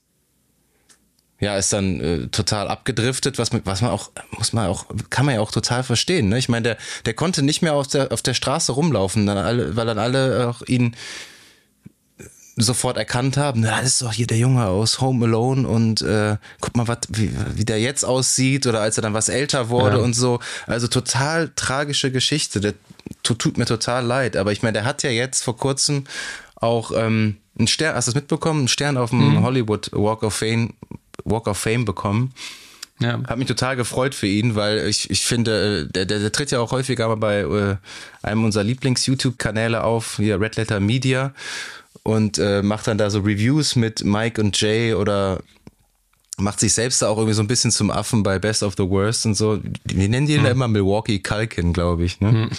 [1.38, 5.36] ja, ist dann äh, total abgedriftet, was, was man auch, muss man auch, kann man
[5.36, 6.28] ja auch total verstehen.
[6.28, 6.38] Ne?
[6.38, 9.76] Ich meine, der, der konnte nicht mehr auf der, auf der Straße rumlaufen, dann alle,
[9.76, 10.96] weil dann alle auch ihn
[12.56, 16.36] sofort erkannt haben, na, das ist doch hier der Junge aus Home Alone und äh,
[16.60, 19.96] guck mal, wat, wie, wie der jetzt aussieht oder als er dann was älter wurde
[19.96, 20.02] ja.
[20.02, 20.38] und so.
[20.66, 22.60] Also total tragische Geschichte.
[22.60, 22.74] Der
[23.22, 24.36] tut, tut mir total leid.
[24.36, 26.04] Aber ich meine, der hat ja jetzt vor kurzem
[26.56, 28.60] auch ähm, einen Stern, hast du das mitbekommen?
[28.60, 29.42] Einen Stern auf dem mhm.
[29.42, 30.74] Hollywood Walk of Fame,
[31.24, 32.34] Walk of Fame bekommen.
[33.00, 33.20] Ja.
[33.26, 36.60] Hat mich total gefreut für ihn, weil ich, ich finde, der, der, der tritt ja
[36.60, 37.76] auch häufiger mal bei äh,
[38.22, 41.32] einem unserer Lieblings-YouTube-Kanäle auf, hier Red Letter Media
[42.02, 45.40] und äh, macht dann da so Reviews mit Mike und Jay oder
[46.38, 48.88] macht sich selbst da auch irgendwie so ein bisschen zum Affen bei Best of the
[48.88, 49.60] Worst und so.
[49.84, 50.46] Wir nennen die hm.
[50.46, 52.20] immer Milwaukee Kalkin, glaube ich.
[52.20, 52.30] Ne?
[52.30, 52.50] Hm.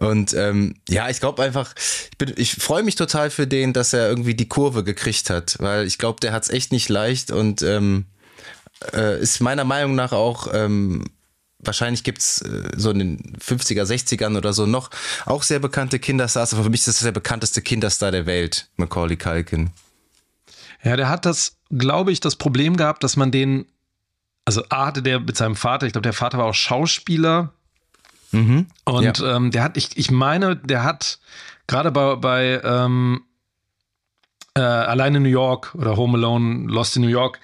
[0.00, 3.92] Und ähm, ja, ich glaube einfach, ich, bin, ich freue mich total für den, dass
[3.92, 7.32] er irgendwie die Kurve gekriegt hat, weil ich glaube, der hat es echt nicht leicht
[7.32, 8.04] und ähm,
[8.92, 11.04] äh, ist meiner Meinung nach auch ähm,
[11.60, 14.90] wahrscheinlich gibt's äh, so in den 50er, 60ern oder so noch
[15.26, 19.16] auch sehr bekannte Kinderstars, aber für mich ist das der bekannteste Kinderstar der Welt, Macaulay
[19.16, 19.70] Culkin.
[20.82, 23.66] Ja, der hat das, glaube ich, das Problem gehabt, dass man den,
[24.44, 27.52] also A hatte der mit seinem Vater, ich glaube, der Vater war auch Schauspieler.
[28.30, 29.36] Mhm, und ja.
[29.36, 31.18] ähm, der hat, ich, ich meine, der hat
[31.66, 33.22] gerade bei, bei ähm,
[34.54, 37.40] äh, Alleine New York oder Home Alone, Lost in New York,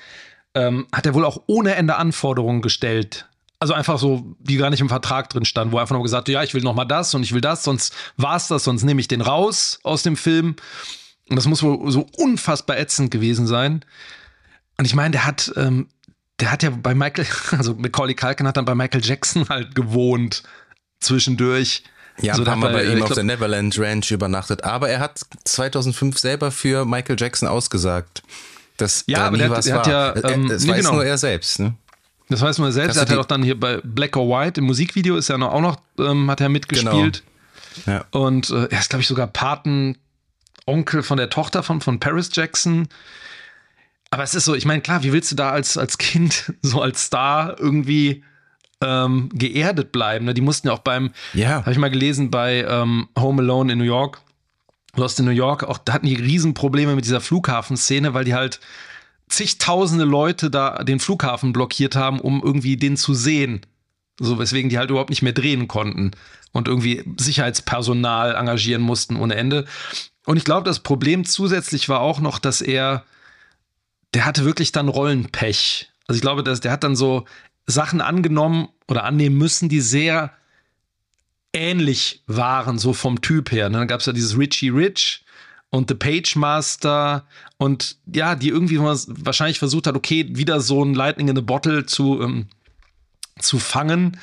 [0.54, 3.26] ähm, hat er wohl auch ohne Ende Anforderungen gestellt
[3.64, 6.28] also einfach so, die gar nicht im Vertrag drin stand, wo er einfach nur gesagt
[6.28, 8.64] hat, ja, ich will noch mal das und ich will das, sonst war es das,
[8.64, 10.56] sonst nehme ich den raus aus dem Film.
[11.30, 13.82] Und das muss wohl so unfassbar ätzend gewesen sein.
[14.76, 15.88] Und ich meine, der hat, ähm,
[16.40, 20.42] der hat ja bei Michael, also Macaulay Culkin hat dann bei Michael Jackson halt gewohnt
[21.00, 21.84] zwischendurch.
[22.20, 24.62] Ja, so, haben wir bei ihm auf der Neverland Ranch übernachtet.
[24.62, 28.22] Aber er hat 2005 selber für Michael Jackson ausgesagt.
[28.76, 29.80] Das ja, aber der, was der war.
[29.80, 30.96] hat ja, ähm, es nee, weiß genau.
[30.96, 31.60] nur er selbst.
[31.60, 31.74] Ne?
[32.28, 32.96] Das weiß man selbst.
[32.96, 35.52] Er hat ja auch dann hier bei Black or White im Musikvideo ist ja noch,
[35.52, 37.22] auch noch, ähm, hat er mitgespielt.
[37.84, 37.98] Genau.
[37.98, 38.04] Ja.
[38.10, 42.88] Und äh, er ist, glaube ich, sogar Patenonkel von der Tochter von, von Paris Jackson.
[44.10, 46.80] Aber es ist so, ich meine, klar, wie willst du da als, als Kind, so
[46.80, 48.24] als Star irgendwie
[48.80, 50.24] ähm, geerdet bleiben?
[50.24, 50.34] Ne?
[50.34, 51.56] Die mussten ja auch beim, ja.
[51.56, 54.20] habe ich mal gelesen, bei ähm, Home Alone in New York,
[54.96, 58.60] Lost in New York, auch da hatten die Riesenprobleme mit dieser Flughafenszene, weil die halt
[59.28, 63.62] zigtausende Leute da den Flughafen blockiert haben, um irgendwie den zu sehen.
[64.20, 66.12] So, weswegen die halt überhaupt nicht mehr drehen konnten
[66.52, 69.66] und irgendwie Sicherheitspersonal engagieren mussten ohne Ende.
[70.24, 73.04] Und ich glaube, das Problem zusätzlich war auch noch, dass er,
[74.14, 75.90] der hatte wirklich dann Rollenpech.
[76.06, 77.24] Also ich glaube, dass der hat dann so
[77.66, 80.32] Sachen angenommen oder annehmen müssen, die sehr
[81.52, 83.68] ähnlich waren, so vom Typ her.
[83.68, 83.78] Ne?
[83.78, 85.24] Dann gab es ja dieses Richie Rich,
[85.74, 87.26] und The Page Master
[87.58, 91.84] und ja, die irgendwie wahrscheinlich versucht hat, okay, wieder so ein Lightning in the Bottle
[91.84, 92.46] zu, ähm,
[93.40, 94.16] zu fangen.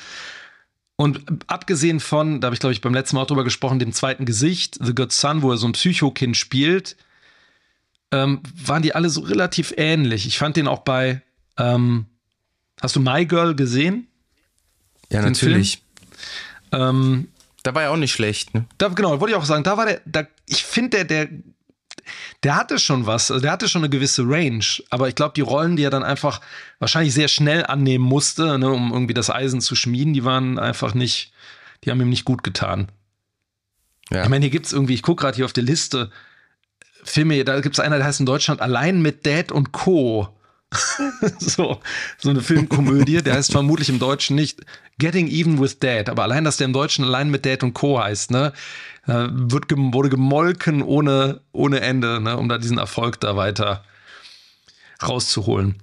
[0.96, 3.92] Und abgesehen von, da habe ich glaube ich beim letzten Mal auch drüber gesprochen, dem
[3.92, 6.96] zweiten Gesicht, The Good Son, wo er so ein Psychokind spielt,
[8.12, 10.26] ähm, waren die alle so relativ ähnlich.
[10.26, 11.20] Ich fand den auch bei,
[11.58, 12.06] ähm,
[12.80, 14.06] hast du My Girl gesehen?
[15.10, 15.82] Ja, natürlich.
[16.72, 17.28] Ähm,
[17.62, 18.66] da war er auch nicht schlecht, ne?
[18.78, 21.28] Da, genau, wollte ich auch sagen, da war der, da, ich finde, der, der,
[22.42, 25.42] der hatte schon was, also der hatte schon eine gewisse Range, aber ich glaube, die
[25.42, 26.40] Rollen, die er dann einfach
[26.78, 30.94] wahrscheinlich sehr schnell annehmen musste, ne, um irgendwie das Eisen zu schmieden, die waren einfach
[30.94, 31.32] nicht,
[31.84, 32.90] die haben ihm nicht gut getan.
[34.10, 34.24] Ja.
[34.24, 36.10] Ich meine, hier gibt es irgendwie, ich gucke gerade hier auf der Liste,
[37.04, 40.28] Filme, da gibt es einer, der heißt in Deutschland Allein mit Dad und Co.
[41.38, 41.80] so,
[42.18, 44.60] so eine Filmkomödie, der heißt vermutlich im Deutschen nicht
[44.98, 48.02] Getting Even with Dad, aber allein, dass der im Deutschen allein mit Dad und Co.
[48.02, 48.52] heißt, ne,
[49.06, 53.84] äh, wird, wurde gemolken ohne, ohne Ende, ne, um da diesen Erfolg da weiter
[55.02, 55.76] rauszuholen.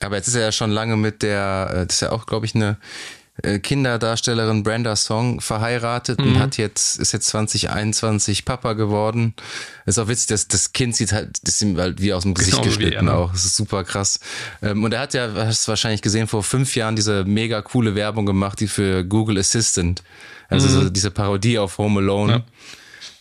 [0.00, 2.46] Aber jetzt ist er ja schon lange mit der, äh, das ist ja auch, glaube
[2.46, 2.78] ich, eine
[3.42, 6.26] Kinderdarstellerin Brenda Song verheiratet mhm.
[6.26, 9.34] und hat jetzt, ist jetzt 2021 Papa geworden.
[9.84, 12.34] Ist auch witzig, dass das Kind sieht halt, das ist ihm halt wie aus dem
[12.34, 13.32] Gesicht genau geschnitten auch.
[13.32, 14.20] Das ist super krass.
[14.62, 17.94] Ähm, und er hat ja, hast du wahrscheinlich gesehen, vor fünf Jahren diese mega coole
[17.94, 20.02] Werbung gemacht, die für Google Assistant.
[20.48, 20.72] Also mhm.
[20.72, 22.32] so diese Parodie auf Home Alone.
[22.32, 22.44] Ja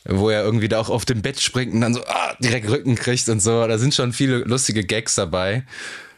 [0.07, 2.93] wo er irgendwie da auch auf dem Bett springt und dann so ah, direkt Rücken
[2.93, 3.66] kriegt und so.
[3.66, 5.63] Da sind schon viele lustige Gags dabei.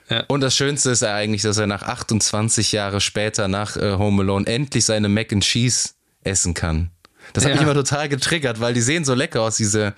[0.09, 0.23] Ja.
[0.27, 4.21] Und das Schönste ist ja eigentlich, dass er nach 28 Jahre später nach äh, Home
[4.21, 5.89] Alone endlich seine Mac and Cheese
[6.23, 6.91] essen kann.
[7.33, 7.55] Das hat ja.
[7.55, 9.93] mich immer total getriggert, weil die sehen so lecker aus, diese,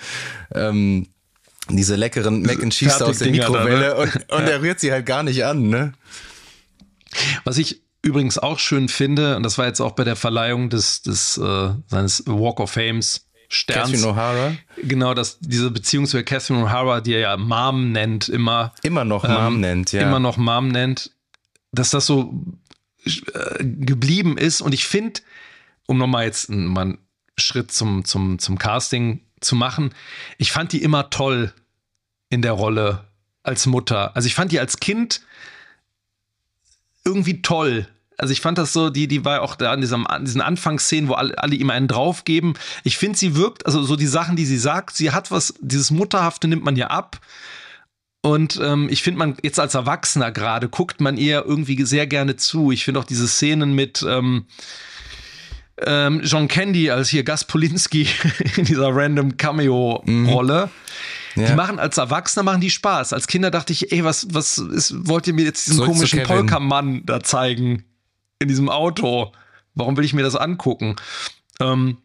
[0.54, 1.08] ähm,
[1.70, 3.82] diese leckeren Mac and Cheese aus der Mikrowelle.
[3.82, 3.96] Da, ne?
[3.96, 4.50] Und, und ja.
[4.50, 5.94] er rührt sie halt gar nicht an, ne?
[7.44, 11.02] Was ich übrigens auch schön finde, und das war jetzt auch bei der Verleihung des,
[11.02, 13.92] des äh, seines Walk of Fames Sterns.
[13.92, 14.56] Catherine O'Hara.
[14.84, 18.74] Genau, dass diese Beziehung zu Catherine O'Hara, die er ja Mom nennt, immer.
[18.84, 20.04] Immer noch ähm, Mom nennt, ja.
[20.04, 21.12] Immer noch Mom nennt,
[21.72, 22.34] dass das so
[23.06, 24.62] äh, geblieben ist.
[24.62, 25.22] Und ich finde,
[25.88, 26.98] um nochmal jetzt mal einen
[27.38, 29.96] Schritt zum, zum, zum Casting zu machen,
[30.38, 31.52] ich fand die immer toll
[32.30, 33.06] in der Rolle
[33.42, 34.16] als Mutter.
[34.16, 35.22] Also ich fand die als Kind
[37.04, 37.88] irgendwie toll.
[38.20, 41.10] Also ich fand das so, die, die war auch da an, diesem, an diesen Anfangsszenen,
[41.10, 42.54] wo alle, alle ihm einen draufgeben.
[42.84, 45.92] Ich finde, sie wirkt, also so die Sachen, die sie sagt, sie hat was, dieses
[45.92, 47.20] Mutterhafte nimmt man ja ab.
[48.22, 52.36] Und ähm, ich finde, man jetzt als Erwachsener gerade guckt man ihr irgendwie sehr gerne
[52.36, 52.72] zu.
[52.72, 54.46] Ich finde auch diese Szenen mit ähm,
[55.86, 58.08] ähm, John Candy als hier Gas Polinski
[58.58, 60.70] in dieser random Cameo-Rolle.
[61.36, 61.42] Mhm.
[61.42, 61.48] Ja.
[61.50, 63.14] Die machen als Erwachsener machen die Spaß.
[63.14, 66.24] Als Kinder dachte ich, ey, was, was ist, wollt ihr mir jetzt diesen Zurück komischen
[66.24, 67.86] Polka-Mann da zeigen?
[68.40, 69.32] In diesem Auto.
[69.76, 70.96] Warum will ich mir das angucken?
[71.60, 71.98] Ähm,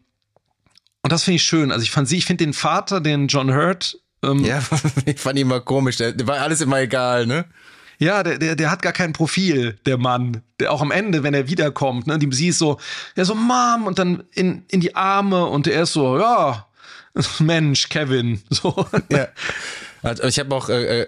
[1.01, 1.71] und das finde ich schön.
[1.71, 3.99] Also ich fand sie, ich finde den Vater, den John Hurt.
[4.23, 4.61] Ähm, ja,
[5.05, 5.97] ich fand ihn immer komisch.
[5.97, 7.45] Der, der war alles immer egal, ne?
[7.97, 10.41] Ja, der, der, der hat gar kein Profil, der Mann.
[10.59, 12.79] Der auch am Ende, wenn er wiederkommt, ne, die sie ist so,
[13.15, 16.67] ja, so Mom und dann in, in die Arme und er ist so, ja,
[17.39, 18.41] Mensch, Kevin.
[18.49, 18.87] So.
[19.09, 19.27] Ja.
[20.03, 21.07] Also ich habe auch, äh, äh,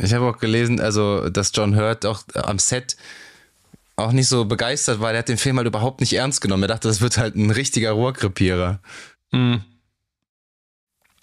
[0.00, 2.96] ich habe auch gelesen, also dass John Hurt auch am Set
[3.96, 5.12] auch nicht so begeistert war.
[5.12, 6.64] Der hat den Film halt überhaupt nicht ernst genommen.
[6.64, 8.80] Er dachte, das wird halt ein richtiger Rohrkrepierer.
[9.32, 9.62] Mhm.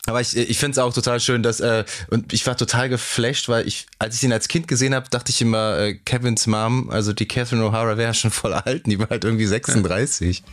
[0.05, 3.47] Aber ich, ich finde es auch total schön, dass, äh, und ich war total geflasht,
[3.47, 6.89] weil ich, als ich ihn als Kind gesehen habe, dachte ich immer, äh, Kevins Mom,
[6.89, 10.43] also die Catherine O'Hara, wäre schon voll alt, die war halt irgendwie 36.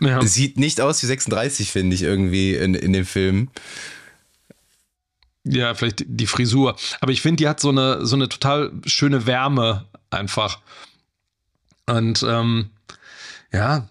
[0.00, 0.22] Ja.
[0.24, 3.48] Sieht nicht aus wie 36, finde ich, irgendwie in, in dem Film.
[5.44, 6.76] Ja, vielleicht die Frisur.
[7.00, 10.60] Aber ich finde, die hat so eine, so eine total schöne Wärme einfach.
[11.90, 12.70] Und ähm,
[13.52, 13.88] ja.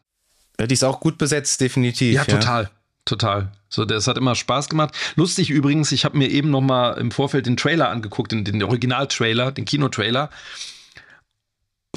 [0.60, 0.68] ja.
[0.68, 2.16] Die ist auch gut besetzt, definitiv.
[2.16, 2.64] Ja, total.
[2.64, 2.70] Ja.
[3.06, 3.52] Total.
[3.70, 4.96] So, das hat immer Spaß gemacht.
[5.16, 8.62] Lustig übrigens, ich habe mir eben noch mal im Vorfeld den Trailer angeguckt, den, den
[8.62, 10.30] Original-Trailer, den Kinotrailer.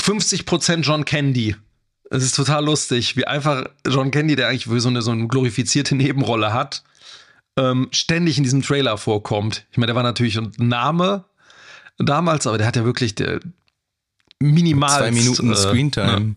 [0.01, 1.57] 50% John Candy.
[2.11, 5.95] Es ist total lustig, wie einfach John Candy, der eigentlich so eine, so eine glorifizierte
[5.95, 6.83] Nebenrolle hat,
[7.59, 9.67] ähm, ständig in diesem Trailer vorkommt.
[9.71, 11.25] Ich meine, der war natürlich ein Name
[11.99, 13.41] damals, aber der hat ja wirklich der
[14.43, 14.99] minimal.
[14.99, 16.21] Zwei Minuten äh, Screentime.
[16.21, 16.37] Ne?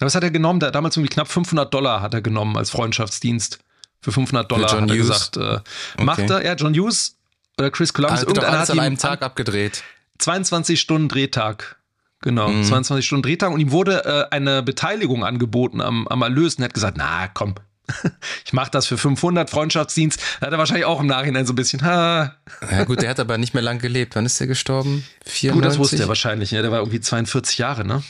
[0.00, 0.60] Was hat er genommen?
[0.60, 3.60] Der, damals irgendwie knapp 500 Dollar hat er genommen als Freundschaftsdienst.
[4.00, 5.30] Für 500 Dollar Für John hat er Hughes.
[5.30, 5.64] gesagt.
[5.98, 7.16] Äh, Macht er, ja, John Hughes
[7.56, 8.18] oder Chris Columbus.
[8.18, 9.84] Also irgendeiner hat an einem Tag abgedreht.
[10.18, 11.76] 22 Stunden Drehtag.
[12.20, 12.64] Genau, mhm.
[12.64, 13.52] 22 Stunden Drehtag.
[13.52, 16.56] Und ihm wurde äh, eine Beteiligung angeboten am, am Erlös.
[16.56, 17.54] Und er hat gesagt, na komm,
[18.44, 20.20] ich mache das für 500 Freundschaftsdienst.
[20.40, 21.82] Da hat er wahrscheinlich auch im Nachhinein so ein bisschen.
[21.82, 22.36] Ha.
[22.70, 24.14] Ja gut, der hat aber nicht mehr lang gelebt.
[24.16, 25.04] Wann ist der gestorben?
[25.24, 25.52] 94?
[25.52, 26.50] Gut, das wusste er wahrscheinlich.
[26.52, 28.02] Ja, der war irgendwie 42 Jahre, ne?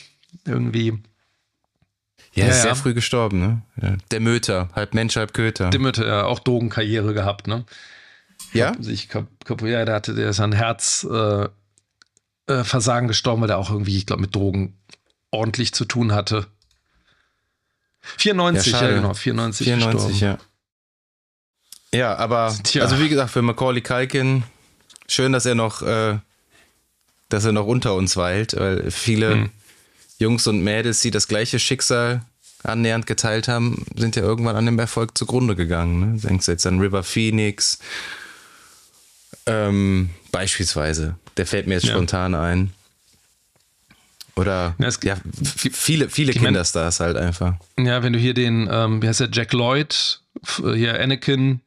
[0.45, 0.99] Irgendwie.
[2.33, 3.61] Ja, ja ist sehr früh gestorben, ne?
[3.81, 3.95] Ja.
[4.11, 5.69] Der Möter, halb Mensch, halb Köter.
[5.69, 7.65] Der Möter, ja, auch Drogenkarriere gehabt, ne?
[8.53, 8.73] Ja?
[8.79, 11.53] Sich kaputt, ja, der hatte, der ist an Herzversagen
[12.47, 14.77] äh, äh, gestorben, weil der auch irgendwie, ich glaube, mit Drogen
[15.31, 16.47] ordentlich zu tun hatte.
[18.17, 20.37] 94, ja, ja genau, 94, 94 ja.
[21.93, 22.83] Ja, aber, Tja.
[22.83, 24.43] also wie gesagt, für Macaulay Culkin,
[25.07, 26.17] schön, dass er noch, äh,
[27.29, 29.49] dass er noch unter uns weilt, weil viele hm
[30.23, 32.21] Jungs und Mädels, die das gleiche Schicksal
[32.63, 36.13] annähernd geteilt haben, sind ja irgendwann an dem Erfolg zugrunde gegangen.
[36.13, 36.19] Ne?
[36.19, 37.79] Denkst du jetzt an River Phoenix?
[39.45, 41.15] Ähm, beispielsweise.
[41.35, 41.93] Der fällt mir jetzt ja.
[41.93, 42.73] spontan ein.
[44.35, 47.53] Oder ja, ja viele, viele Kinderstars halt einfach.
[47.77, 50.21] Ja, wenn du hier den, ähm, wie heißt der, Jack Lloyd,
[50.57, 51.61] hier Anakin,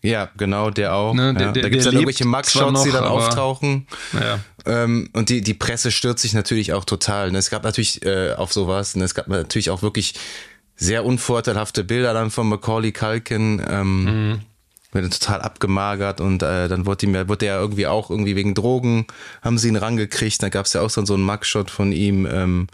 [0.00, 1.14] ja, genau, der auch.
[1.14, 1.52] Ne, der, ja.
[1.52, 3.86] Da gibt es dann irgendwelche Max-Shots, die dann auftauchen.
[4.12, 4.38] Ja.
[4.64, 7.30] Ähm, und die, die Presse stürzt sich natürlich auch total.
[7.30, 7.38] Ne?
[7.38, 9.04] Es gab natürlich äh, auf sowas, ne?
[9.04, 10.14] es gab natürlich auch wirklich
[10.76, 13.62] sehr unvorteilhafte Bilder dann von Macaulay Culkin.
[13.68, 14.40] Ähm, mhm.
[14.92, 18.54] Wird total abgemagert und äh, dann wurde ihm ja, wurde er irgendwie auch irgendwie wegen
[18.54, 19.06] Drogen,
[19.40, 20.42] haben sie ihn rangekriegt.
[20.42, 22.66] Da gab es ja auch so einen Max-Shot von ihm ähm,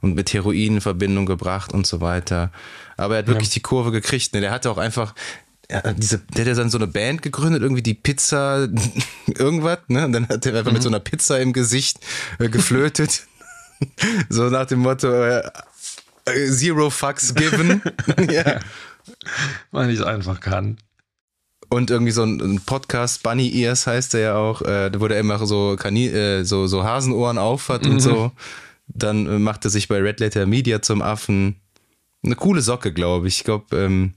[0.00, 2.50] und mit Heroin in Verbindung gebracht und so weiter.
[2.96, 3.54] Aber er hat wirklich ja.
[3.54, 4.34] die Kurve gekriegt.
[4.34, 4.40] Ne?
[4.40, 5.14] Der hatte auch einfach,
[5.70, 8.68] ja, diese, der hat ja dann so eine Band gegründet, irgendwie die Pizza,
[9.26, 10.06] irgendwas, ne?
[10.06, 10.74] Und dann hat er einfach mhm.
[10.74, 11.98] mit so einer Pizza im Gesicht
[12.38, 13.26] äh, geflötet.
[14.28, 15.42] so nach dem Motto, äh,
[16.26, 17.80] äh Zero Fucks given.
[18.30, 18.58] ja.
[19.70, 20.78] Weil ich es einfach kann.
[21.70, 25.44] Und irgendwie so ein, Podcast, Bunny Ears heißt der ja auch, äh, wo der immer
[25.46, 27.92] so, Kani äh, so, so Hasenohren aufhat mhm.
[27.92, 28.32] und so.
[28.88, 31.60] Dann äh, macht er sich bei Red Letter Media zum Affen.
[32.24, 33.38] Eine coole Socke, glaube ich.
[33.38, 34.14] Ich glaube, ähm,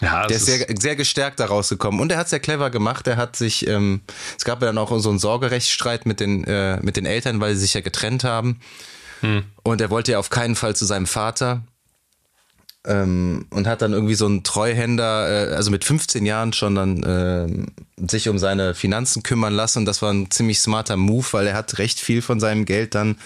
[0.00, 2.00] ja, der ist sehr, sehr gestärkt da rausgekommen.
[2.00, 3.06] Und er hat sehr clever gemacht.
[3.06, 4.00] Er hat sich, ähm,
[4.36, 7.54] es gab ja dann auch so einen Sorgerechtsstreit mit den, äh, mit den Eltern, weil
[7.54, 8.58] sie sich ja getrennt haben.
[9.20, 9.44] Hm.
[9.62, 11.62] Und er wollte ja auf keinen Fall zu seinem Vater.
[12.86, 17.02] Ähm, und hat dann irgendwie so einen Treuhänder, äh, also mit 15 Jahren schon dann
[17.02, 19.80] äh, sich um seine Finanzen kümmern lassen.
[19.80, 22.94] Und das war ein ziemlich smarter Move, weil er hat recht viel von seinem Geld
[22.94, 23.16] dann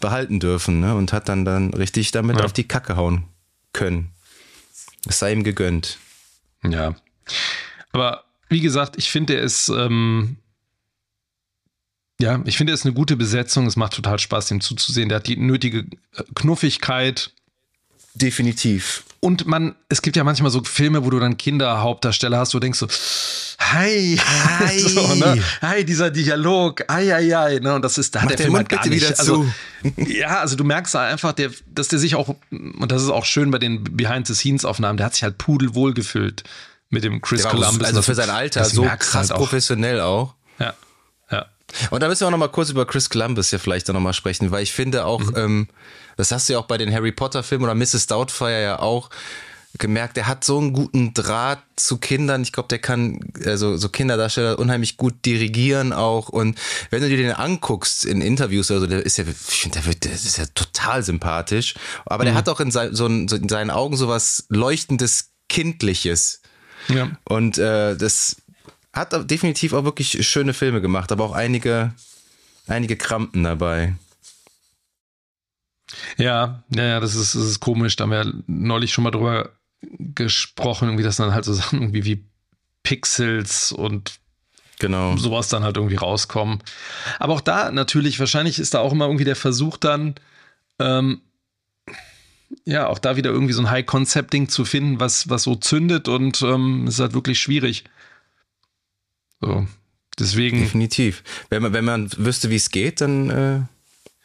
[0.00, 0.94] behalten dürfen ne?
[0.94, 2.44] und hat dann dann richtig damit ja.
[2.44, 3.24] auf die Kacke hauen
[3.72, 4.10] können.
[5.06, 5.98] Es sei ihm gegönnt.
[6.62, 6.94] Ja.
[7.92, 10.36] Aber wie gesagt, ich finde, er ist, ähm,
[12.20, 13.66] ja, ich finde, er ist eine gute Besetzung.
[13.66, 15.08] Es macht total Spaß, ihm zuzusehen.
[15.08, 15.80] Der hat die nötige
[16.14, 17.32] äh, Knuffigkeit.
[18.20, 19.04] Definitiv.
[19.20, 22.60] Und man, es gibt ja manchmal so Filme, wo du dann Kinderhauptdarsteller hast, wo du
[22.60, 22.86] denkst so,
[23.58, 25.42] hi, hi, so, ne?
[25.60, 27.74] hi, dieser Dialog, ai, ai, ai, ne?
[27.74, 29.02] Und das ist, da hat der Film halt gar nicht.
[29.02, 29.46] Wieder also,
[29.96, 33.24] ja, also du merkst da einfach, der, dass der sich auch, und das ist auch
[33.24, 36.44] schön bei den Behind-the-Scenes-Aufnahmen, der hat sich halt pudelwohl gefühlt
[36.90, 37.86] mit dem Chris Columbus.
[37.86, 40.34] Also für sein Alter so krass halt professionell auch.
[40.58, 40.74] Ja,
[41.30, 41.46] ja.
[41.90, 44.12] Und da müssen wir auch noch mal kurz über Chris Columbus ja vielleicht noch mal
[44.12, 45.36] sprechen, weil ich finde auch, mhm.
[45.36, 45.68] ähm,
[46.18, 48.08] das hast du ja auch bei den Harry Potter Filmen oder Mrs.
[48.08, 49.08] Doubtfire ja auch,
[49.78, 52.42] gemerkt, der hat so einen guten Draht zu Kindern.
[52.42, 56.28] Ich glaube, der kann also so Kinderdarsteller unheimlich gut dirigieren auch.
[56.28, 56.58] Und
[56.90, 59.86] wenn du dir den anguckst in Interviews oder so, der ist ja, ich finde, der,
[59.86, 61.74] wird, der ist ja total sympathisch.
[62.04, 62.28] Aber mhm.
[62.28, 66.42] der hat auch in, sein, so, so in seinen Augen so was leuchtendes Kindliches.
[66.88, 67.10] Ja.
[67.24, 68.36] Und äh, das
[68.92, 71.94] hat definitiv auch wirklich schöne Filme gemacht, aber auch einige,
[72.66, 73.94] einige Krampen dabei.
[76.16, 77.96] Ja, ja, ja, das ist, das ist komisch.
[77.96, 82.04] Da haben wir neulich schon mal drüber gesprochen, irgendwie, dass dann halt so Sachen irgendwie
[82.04, 82.24] wie
[82.82, 84.18] Pixels und
[84.78, 85.16] genau.
[85.16, 86.62] sowas dann halt irgendwie rauskommen.
[87.18, 90.14] Aber auch da natürlich, wahrscheinlich ist da auch immer irgendwie der Versuch dann,
[90.78, 91.20] ähm,
[92.64, 96.40] ja, auch da wieder irgendwie so ein High-Concept-Ding zu finden, was, was so zündet und
[96.42, 97.84] ähm, ist halt wirklich schwierig.
[99.40, 99.66] So,
[100.18, 100.60] deswegen.
[100.60, 101.22] Definitiv.
[101.50, 103.60] Wenn man, wenn man wüsste, wie es geht, dann, äh,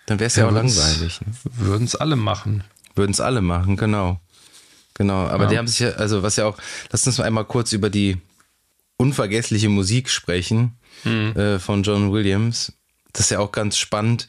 [0.05, 1.21] dann wäre es ja, ja, auch langweilig.
[1.21, 1.27] Ne?
[1.43, 2.63] Würden es alle machen.
[2.95, 4.19] Würden es alle machen, genau.
[4.95, 5.49] Genau, aber ja.
[5.49, 6.57] die haben sich ja, also was ja auch,
[6.91, 8.17] lass uns mal einmal kurz über die
[8.97, 11.35] unvergessliche Musik sprechen mhm.
[11.35, 12.73] äh, von John Williams.
[13.11, 14.27] Das ist ja auch ganz spannend.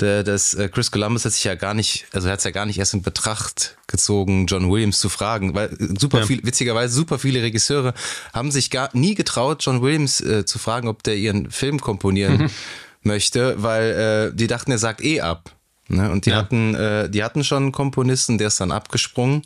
[0.00, 2.66] Der, das, äh, Chris Columbus hat sich ja gar nicht, also hat es ja gar
[2.66, 6.26] nicht erst in Betracht gezogen, John Williams zu fragen, weil super ja.
[6.26, 7.94] viel, witzigerweise super viele Regisseure
[8.32, 12.38] haben sich gar nie getraut, John Williams äh, zu fragen, ob der ihren Film komponieren
[12.38, 12.50] mhm.
[13.04, 15.54] möchte, weil äh, die dachten, er sagt eh ab.
[15.88, 16.10] Ne?
[16.10, 16.36] Und die ja.
[16.36, 19.42] hatten, äh, die hatten schon einen Komponisten, der ist dann abgesprungen.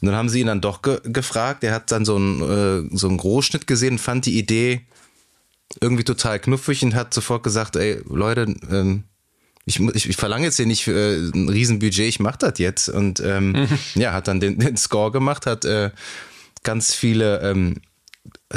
[0.00, 1.64] Und dann haben sie ihn dann doch ge gefragt.
[1.64, 4.82] Er hat dann so einen, äh, so einen Großschnitt gesehen, fand die Idee
[5.80, 9.04] irgendwie total knuffig und hat sofort gesagt, ey, Leute, ähm,
[9.64, 12.88] ich, ich, ich verlange jetzt hier nicht äh, ein Riesenbudget, ich mach das jetzt.
[12.88, 13.68] Und ähm, mhm.
[13.94, 15.90] ja, hat dann den, den Score gemacht, hat äh,
[16.62, 17.80] ganz viele ähm,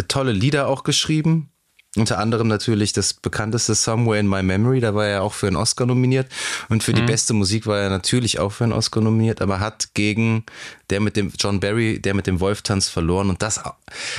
[0.07, 1.49] tolle Lieder auch geschrieben.
[1.95, 5.55] Unter anderem natürlich das bekannteste Somewhere in My Memory, da war er auch für einen
[5.55, 6.27] Oscar nominiert.
[6.67, 6.97] Und für mhm.
[6.97, 10.43] die beste Musik war er natürlich auch für einen Oscar nominiert, aber hat gegen
[10.89, 13.29] der mit dem John Barry, der mit dem Wolftanz verloren.
[13.29, 13.61] Und das,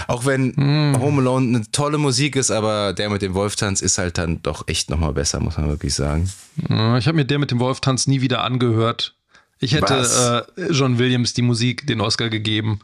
[0.07, 0.99] auch wenn mhm.
[1.01, 4.66] Home Alone eine tolle Musik ist, aber der mit dem Wolftanz ist halt dann doch
[4.68, 6.31] echt nochmal besser, muss man wirklich sagen.
[6.59, 9.14] Ich habe mir der mit dem Wolftanz nie wieder angehört.
[9.59, 12.81] Ich hätte äh, John Williams die Musik den Oscar gegeben.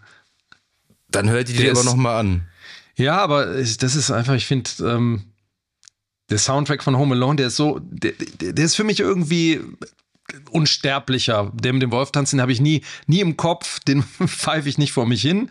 [1.11, 2.43] Dann hört die dir aber nochmal an.
[2.97, 5.32] Ja, aber das ist einfach, ich finde, ähm,
[6.30, 9.61] der Soundtrack von Home Alone, der ist so, der, der ist für mich irgendwie
[10.51, 11.51] unsterblicher.
[11.55, 14.78] Der mit dem Wolf tanzen, den habe ich nie, nie im Kopf, den pfeife ich
[14.78, 15.51] nicht vor mich hin.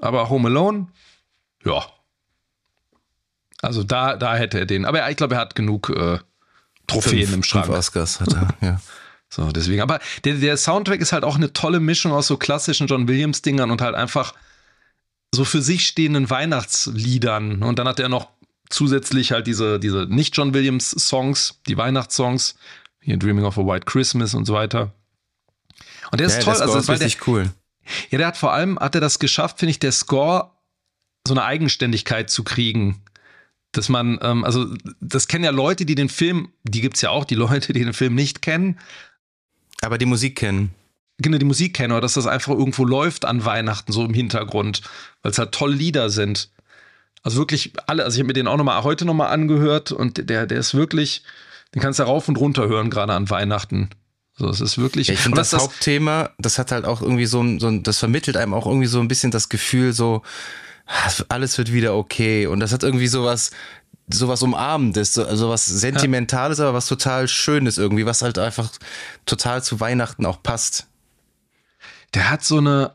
[0.00, 0.88] Aber Home Alone,
[1.64, 1.84] ja.
[3.62, 4.84] Also da, da hätte er den.
[4.84, 6.18] Aber ich glaube, er hat genug äh,
[6.86, 7.66] Trophäen fünf, im Schrank.
[7.66, 8.80] Fünf Oscars hat er, ja.
[9.28, 9.80] So, deswegen.
[9.80, 13.70] Aber der, der Soundtrack ist halt auch eine tolle Mischung aus so klassischen John Williams-Dingern
[13.70, 14.34] und halt einfach
[15.34, 17.62] so für sich stehenden Weihnachtsliedern.
[17.62, 18.28] Und dann hat er noch
[18.68, 22.56] zusätzlich halt diese, diese nicht-John Williams-Songs, die Weihnachtssongs,
[23.00, 24.92] hier Dreaming of a White Christmas und so weiter.
[26.10, 26.54] Und der ist ja, toll.
[26.54, 27.50] Der also, ist richtig der, cool.
[28.10, 30.50] Ja, der hat vor allem, hat er das geschafft, finde ich, der Score
[31.26, 33.02] so eine Eigenständigkeit zu kriegen.
[33.72, 37.10] Dass man, ähm, also das kennen ja Leute, die den Film, die gibt es ja
[37.10, 38.78] auch, die Leute, die den Film nicht kennen.
[39.82, 40.74] Aber die Musik kennen
[41.18, 44.82] genau die Musik kenne oder dass das einfach irgendwo läuft an Weihnachten so im Hintergrund,
[45.22, 46.50] weil es halt tolle Lieder sind.
[47.22, 49.92] Also wirklich alle, also ich habe mir den auch noch mal heute noch mal angehört
[49.92, 51.22] und der der ist wirklich,
[51.74, 53.90] den kannst du rauf und runter hören gerade an Weihnachten.
[54.38, 55.08] So, es ist wirklich.
[55.08, 57.82] Ja, ich finde das, das, Hauptthema, das hat halt auch irgendwie so ein, so ein,
[57.82, 60.22] das vermittelt einem auch irgendwie so ein bisschen das Gefühl so,
[61.28, 62.46] alles wird wieder okay.
[62.46, 63.50] Und das hat irgendwie sowas,
[64.12, 66.64] sowas Umarmendes, so, sowas Sentimentales, ja.
[66.64, 68.70] aber was total Schönes irgendwie, was halt einfach
[69.24, 70.86] total zu Weihnachten auch passt.
[72.14, 72.92] Der hat so eine,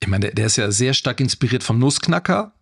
[0.00, 2.52] ich meine, der, der ist ja sehr stark inspiriert vom Nussknacker,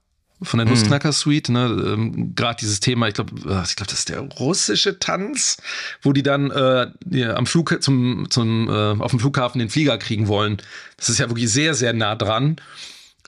[0.42, 0.72] von der mhm.
[0.72, 1.64] Nussknacker-Suite, ne?
[1.64, 5.56] Ähm, Gerade dieses Thema, ich glaube, äh, ich glaube, das ist der russische Tanz,
[6.02, 9.96] wo die dann äh, ja, am Flug zum, zum äh, auf dem Flughafen den Flieger
[9.96, 10.58] kriegen wollen.
[10.98, 12.56] Das ist ja wirklich sehr, sehr nah dran.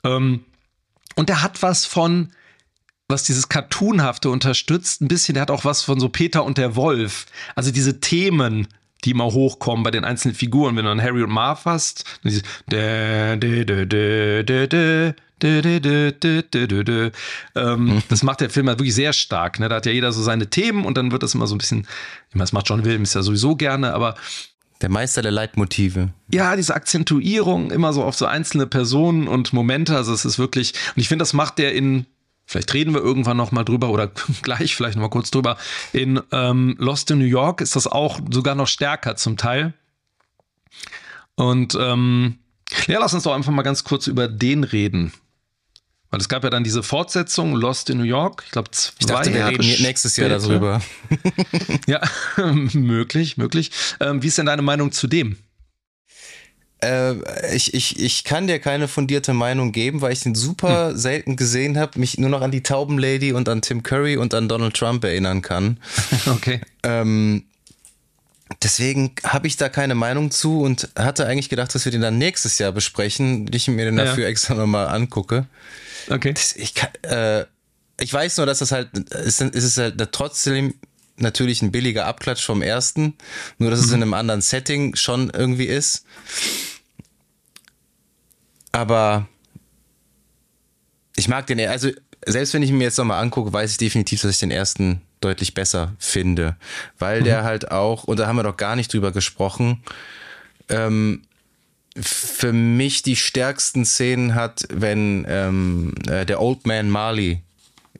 [0.03, 0.41] Ähm,
[1.15, 2.31] und der hat was von,
[3.07, 6.75] was dieses Cartoonhafte unterstützt, ein bisschen, der hat auch was von so Peter und der
[6.75, 7.25] Wolf.
[7.55, 8.67] Also diese Themen,
[9.05, 12.43] die immer hochkommen bei den einzelnen Figuren, wenn du an Harry und Marv hast, dieses
[17.55, 19.59] ähm, das macht der Film halt wirklich sehr stark.
[19.59, 19.69] Ne?
[19.69, 21.87] Da hat ja jeder so seine Themen und dann wird das immer so ein bisschen,
[22.29, 24.15] ich meine, das macht John Williams ja sowieso gerne, aber
[24.81, 26.09] der Meister der Leitmotive.
[26.31, 29.95] Ja, diese Akzentuierung immer so auf so einzelne Personen und Momente.
[29.95, 32.05] Also es ist wirklich, und ich finde, das macht der in,
[32.49, 35.57] vielleicht reden wir irgendwann noch mal drüber oder gleich vielleicht noch mal kurz drüber.
[35.93, 39.73] In ähm, Lost in New York ist das auch sogar noch stärker zum Teil.
[41.35, 42.39] Und ähm,
[42.87, 45.13] ja, lass uns doch einfach mal ganz kurz über den reden.
[46.09, 49.05] Weil es gab ja dann diese Fortsetzung, Lost in New York, ich glaube zwei ich
[49.05, 50.81] dachte, wir Jahre reden nächstes Jahr darüber.
[51.85, 52.01] ja,
[52.73, 53.69] möglich, möglich.
[53.99, 55.37] Ähm, wie ist denn deine Meinung zu dem?
[56.81, 57.15] Äh,
[57.53, 60.97] ich, ich, ich kann dir keine fundierte Meinung geben, weil ich den super hm.
[60.97, 64.47] selten gesehen habe, mich nur noch an die Taubenlady und an Tim Curry und an
[64.47, 65.77] Donald Trump erinnern kann.
[66.27, 66.61] okay.
[66.83, 67.43] Ähm,
[68.63, 72.17] deswegen habe ich da keine Meinung zu und hatte eigentlich gedacht, dass wir den dann
[72.17, 74.29] nächstes Jahr besprechen, ich mir den dafür ja.
[74.29, 75.47] extra nochmal angucke.
[76.09, 76.33] Okay.
[76.33, 77.45] Das, ich, kann, äh,
[77.99, 80.75] ich weiß nur, dass das halt, es ist, ist halt trotzdem
[81.21, 83.15] natürlich ein billiger Abklatsch vom ersten,
[83.57, 83.85] nur dass mhm.
[83.85, 86.05] es in einem anderen Setting schon irgendwie ist.
[88.71, 89.27] Aber
[91.15, 91.89] ich mag den, also
[92.25, 95.53] selbst wenn ich mir jetzt nochmal angucke, weiß ich definitiv, dass ich den ersten deutlich
[95.53, 96.55] besser finde,
[96.97, 97.25] weil mhm.
[97.25, 99.83] der halt auch, und da haben wir doch gar nicht drüber gesprochen,
[100.69, 101.23] ähm,
[101.99, 107.41] für mich die stärksten Szenen hat, wenn ähm, äh, der Old Man Marley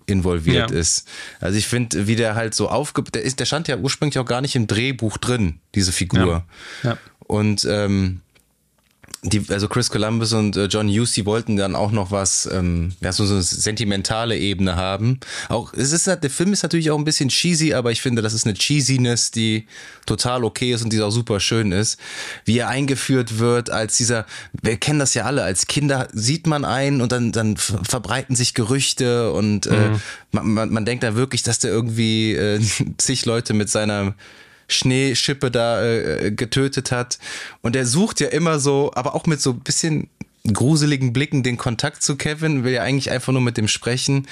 [0.10, 0.78] involviert ja.
[0.78, 1.07] ist.
[1.39, 3.03] Also ich finde, wie der halt so aufge...
[3.03, 6.45] Der, ist, der stand ja ursprünglich auch gar nicht im Drehbuch drin, diese Figur.
[6.84, 6.91] Ja.
[6.91, 6.97] Ja.
[7.20, 8.22] Und ähm,
[9.22, 12.93] die, also Chris Columbus und äh, John Hughes, die wollten dann auch noch was, ähm,
[13.01, 15.20] ja, so, so eine sentimentale Ebene haben.
[15.49, 18.34] Auch, es ist der Film ist natürlich auch ein bisschen cheesy, aber ich finde, das
[18.34, 19.67] ist eine Cheesiness, die
[20.05, 21.99] total okay ist und die auch super schön ist.
[22.45, 24.26] Wie er eingeführt wird als dieser,
[24.61, 28.53] wir kennen das ja alle, als Kinder sieht man einen und dann, dann verbreiten sich
[28.53, 30.01] Gerüchte und äh, mhm.
[30.32, 32.61] man, man, man denkt da wirklich, dass der irgendwie äh,
[32.97, 34.15] zig Leute mit seiner
[34.70, 37.20] Schneeschippe da äh, getötet hat.
[37.61, 40.09] Und er sucht ja immer so, aber auch mit so ein bisschen
[40.53, 44.28] gruseligen Blicken den Kontakt zu Kevin, will ja eigentlich einfach nur mit dem sprechen.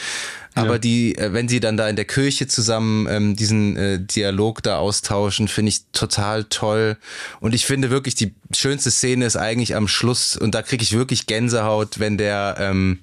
[0.55, 0.77] Aber ja.
[0.79, 4.77] die, äh, wenn sie dann da in der Kirche zusammen ähm, diesen äh, Dialog da
[4.77, 6.97] austauschen, finde ich total toll.
[7.39, 10.93] Und ich finde wirklich, die schönste Szene ist eigentlich am Schluss, und da kriege ich
[10.93, 12.99] wirklich Gänsehaut, wenn der ähm,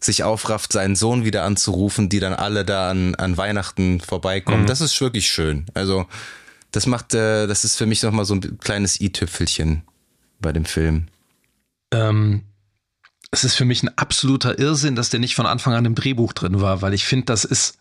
[0.00, 4.62] sich aufrafft, seinen Sohn wieder anzurufen, die dann alle da an, an Weihnachten vorbeikommen.
[4.62, 4.66] Mhm.
[4.66, 5.64] Das ist wirklich schön.
[5.74, 6.06] Also
[6.72, 9.82] das macht, äh, das ist für mich nochmal so ein kleines i-Tüpfelchen
[10.40, 11.06] bei dem Film.
[11.92, 12.42] Ähm,
[13.30, 16.32] es ist für mich ein absoluter Irrsinn, dass der nicht von Anfang an im Drehbuch
[16.32, 17.78] drin war, weil ich finde, das ist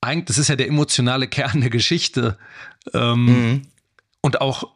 [0.00, 2.38] eigentlich, das ist ja der emotionale Kern der Geschichte.
[2.92, 3.62] Ähm, mhm.
[4.20, 4.72] Und auch,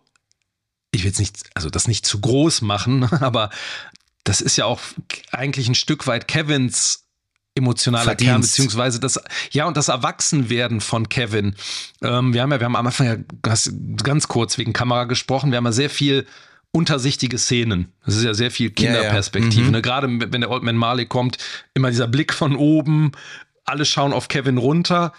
[0.92, 3.50] ich will jetzt nicht, also das nicht zu groß machen, aber
[4.24, 4.80] das ist ja auch
[5.32, 7.04] eigentlich ein Stück weit Kevins
[7.60, 8.30] emotionaler Verdienst.
[8.30, 11.54] Kern, beziehungsweise das, ja, und das Erwachsenwerden von Kevin.
[12.02, 13.16] Ähm, wir haben ja, wir haben am Anfang ja
[14.02, 16.26] ganz kurz wegen Kamera gesprochen, wir haben ja sehr viel
[16.72, 17.92] untersichtige Szenen.
[18.04, 19.54] Das ist ja sehr viel Kinderperspektive.
[19.54, 19.66] Ja, ja.
[19.66, 19.72] Mhm.
[19.72, 19.82] Ne?
[19.82, 21.38] Gerade wenn der Old Man Marley kommt,
[21.74, 23.12] immer dieser Blick von oben,
[23.64, 25.12] alle schauen auf Kevin runter.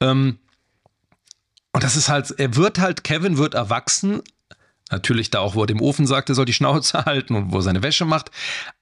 [0.00, 0.38] Ähm,
[1.72, 4.22] und das ist halt, er wird halt, Kevin wird erwachsen,
[4.92, 7.56] Natürlich da auch, wo er dem Ofen sagt, er soll die Schnauze halten und wo
[7.56, 8.30] er seine Wäsche macht.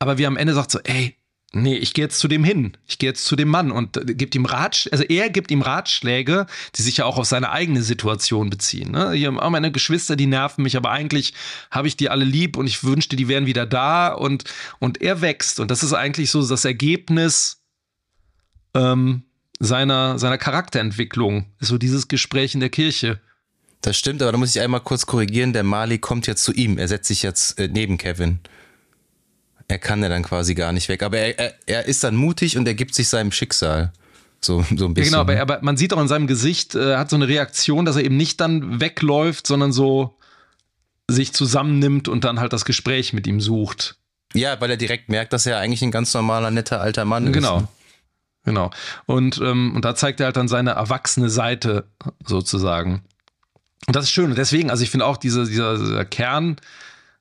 [0.00, 1.16] Aber wie am Ende sagt so, ey,
[1.52, 2.76] nee, ich gehe jetzt zu dem hin.
[2.86, 5.62] Ich gehe jetzt zu dem Mann und äh, gibt ihm Ratsch also er gibt ihm
[5.62, 6.46] Ratschläge,
[6.76, 8.92] die sich ja auch auf seine eigene Situation beziehen.
[8.92, 9.12] Ne?
[9.12, 11.34] Hier, oh, meine Geschwister, die nerven mich, aber eigentlich
[11.70, 14.44] habe ich die alle lieb und ich wünschte, die wären wieder da und,
[14.78, 15.60] und er wächst.
[15.60, 17.62] Und das ist eigentlich so das Ergebnis
[18.74, 19.24] ähm,
[19.58, 21.46] seiner, seiner Charakterentwicklung.
[21.58, 23.20] Ist so dieses Gespräch in der Kirche.
[23.82, 25.52] Das stimmt, aber da muss ich einmal kurz korrigieren.
[25.52, 26.78] Der Mali kommt jetzt zu ihm.
[26.78, 28.40] Er setzt sich jetzt äh, neben Kevin
[29.70, 31.02] er kann ja dann quasi gar nicht weg.
[31.04, 33.92] Aber er, er, er ist dann mutig und er gibt sich seinem Schicksal.
[34.40, 35.14] So, so ein bisschen.
[35.14, 37.28] Ja, genau, aber, aber man sieht auch in seinem Gesicht, er äh, hat so eine
[37.28, 40.16] Reaktion, dass er eben nicht dann wegläuft, sondern so
[41.08, 43.96] sich zusammennimmt und dann halt das Gespräch mit ihm sucht.
[44.34, 47.58] Ja, weil er direkt merkt, dass er eigentlich ein ganz normaler, netter alter Mann genau.
[47.58, 47.62] ist.
[47.62, 47.68] Genau.
[48.44, 48.70] Genau.
[49.06, 51.84] Und, ähm, und da zeigt er halt dann seine erwachsene Seite
[52.24, 53.02] sozusagen.
[53.86, 54.30] Und das ist schön.
[54.30, 56.56] Und deswegen, also ich finde auch diese, dieser, dieser Kern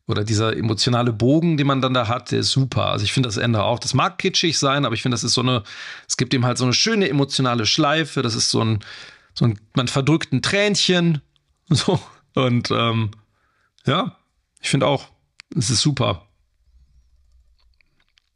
[0.10, 2.88] oder dieser emotionale Bogen, den man dann da hat, der ist super.
[2.88, 5.36] Also ich finde das Ende auch, das mag kitschig sein, aber ich finde, das ist
[5.36, 5.62] so eine,
[6.08, 8.24] es gibt ihm halt so eine schöne emotionale Schleife.
[8.24, 8.80] Das ist so ein,
[9.36, 11.22] so ein, man verdrückt ein Tränchen.
[11.72, 12.02] So.
[12.34, 13.12] Und ähm,
[13.86, 14.18] ja,
[14.60, 15.10] ich finde auch,
[15.56, 16.26] es ist super.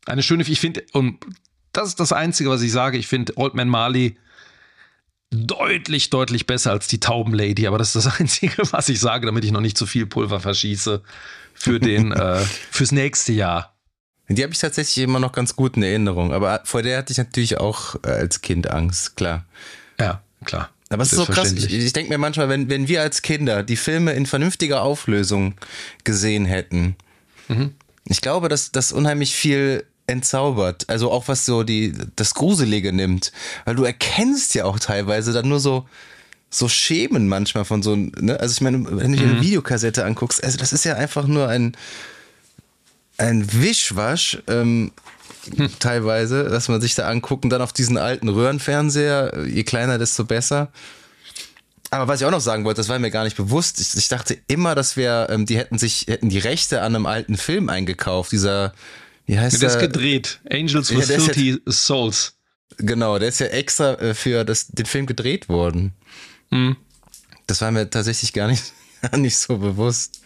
[0.05, 1.25] Eine schöne, ich finde, und
[1.71, 2.99] das ist das Einzige, was ich sage.
[2.99, 4.19] Ich finde Old Man Marley
[5.31, 7.65] deutlich, deutlich besser als die Taubenlady.
[7.65, 10.39] Aber das ist das Einzige, was ich sage, damit ich noch nicht zu viel Pulver
[10.39, 11.01] verschieße
[11.63, 12.41] für den, äh,
[12.71, 13.73] fürs nächste Jahr.
[14.27, 16.33] Die habe ich tatsächlich immer noch ganz gut in Erinnerung.
[16.33, 19.45] Aber vor der hatte ich natürlich auch äh, als Kind Angst, klar.
[19.99, 20.69] Ja, klar.
[20.89, 21.53] Aber es ist so krass.
[21.53, 25.55] Ich, ich denke mir manchmal, wenn, wenn wir als Kinder die Filme in vernünftiger Auflösung
[26.03, 26.95] gesehen hätten,
[27.47, 27.73] mhm.
[28.05, 30.89] ich glaube, dass das unheimlich viel entzaubert.
[30.89, 33.31] Also auch was so die, das Gruselige nimmt.
[33.63, 35.87] Weil du erkennst ja auch teilweise dann nur so,
[36.53, 38.39] so Schemen manchmal von so, ne?
[38.39, 39.41] Also ich meine, wenn du dir eine mhm.
[39.41, 41.75] Videokassette anguckst, also das ist ja einfach nur ein,
[43.17, 44.91] ein Wischwasch, ähm,
[45.55, 45.69] hm.
[45.79, 50.25] teilweise, dass man sich da anguckt und dann auf diesen alten Röhrenfernseher, je kleiner, desto
[50.25, 50.71] besser.
[51.89, 53.79] Aber was ich auch noch sagen wollte, das war mir gar nicht bewusst.
[53.79, 57.05] Ich, ich dachte immer, dass wir, ähm, die hätten sich, hätten die Rechte an einem
[57.05, 58.31] alten Film eingekauft.
[58.31, 58.73] Dieser
[59.25, 59.69] wie heißt der?
[59.69, 60.39] Der ist gedreht.
[60.49, 62.33] Angels with ja, Filthy Souls.
[62.77, 65.93] Genau, der ist ja extra äh, für das, den Film gedreht worden.
[66.53, 66.75] Mhm.
[67.47, 70.21] Das war mir tatsächlich gar nicht, gar nicht so bewusst.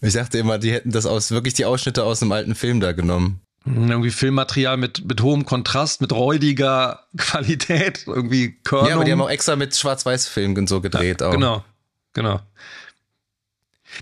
[0.00, 2.92] Ich dachte immer, die hätten das aus, wirklich die Ausschnitte aus einem alten Film da
[2.92, 3.40] genommen.
[3.64, 8.88] Mhm, irgendwie Filmmaterial mit, mit hohem Kontrast, mit räudiger Qualität, irgendwie Körnung.
[8.88, 11.20] Ja, aber die haben auch extra mit Schwarz-Weiß-Filmen so gedreht.
[11.20, 11.32] Ja, auch.
[11.32, 11.64] Genau,
[12.12, 12.40] genau.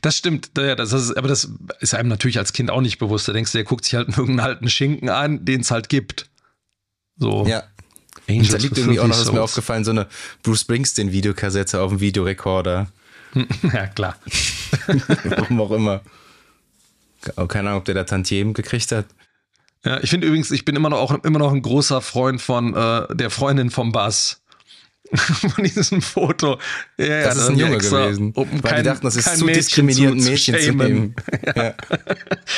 [0.02, 1.48] Das stimmt, das ist, aber das
[1.80, 3.28] ist einem natürlich als Kind auch nicht bewusst.
[3.28, 6.28] Da denkst du, der guckt sich halt irgendeinen alten Schinken an, den es halt gibt.
[7.16, 7.46] So.
[7.46, 7.62] Ja.
[8.28, 10.06] Angels da liegt irgendwie auch noch, ist mir aufgefallen, so eine
[10.42, 12.88] Bruce Springsteen-Videokassette auf dem Videorekorder.
[13.72, 14.16] ja, klar.
[15.24, 16.00] Warum auch immer.
[17.48, 19.06] Keine Ahnung, ob der da Tantiem gekriegt hat.
[19.84, 22.74] Ja, ich finde übrigens, ich bin immer noch auch immer noch ein großer Freund von
[22.74, 24.42] äh, der Freundin vom Bass.
[25.14, 26.58] von diesem Foto.
[26.98, 28.32] Ja, das ist ein Junge gewesen.
[28.34, 31.14] Um weil kein, die dachten, das ist zu diskriminierend, Mädchen zu, nehmen.
[31.46, 31.66] Ja.
[31.66, 31.74] Ja.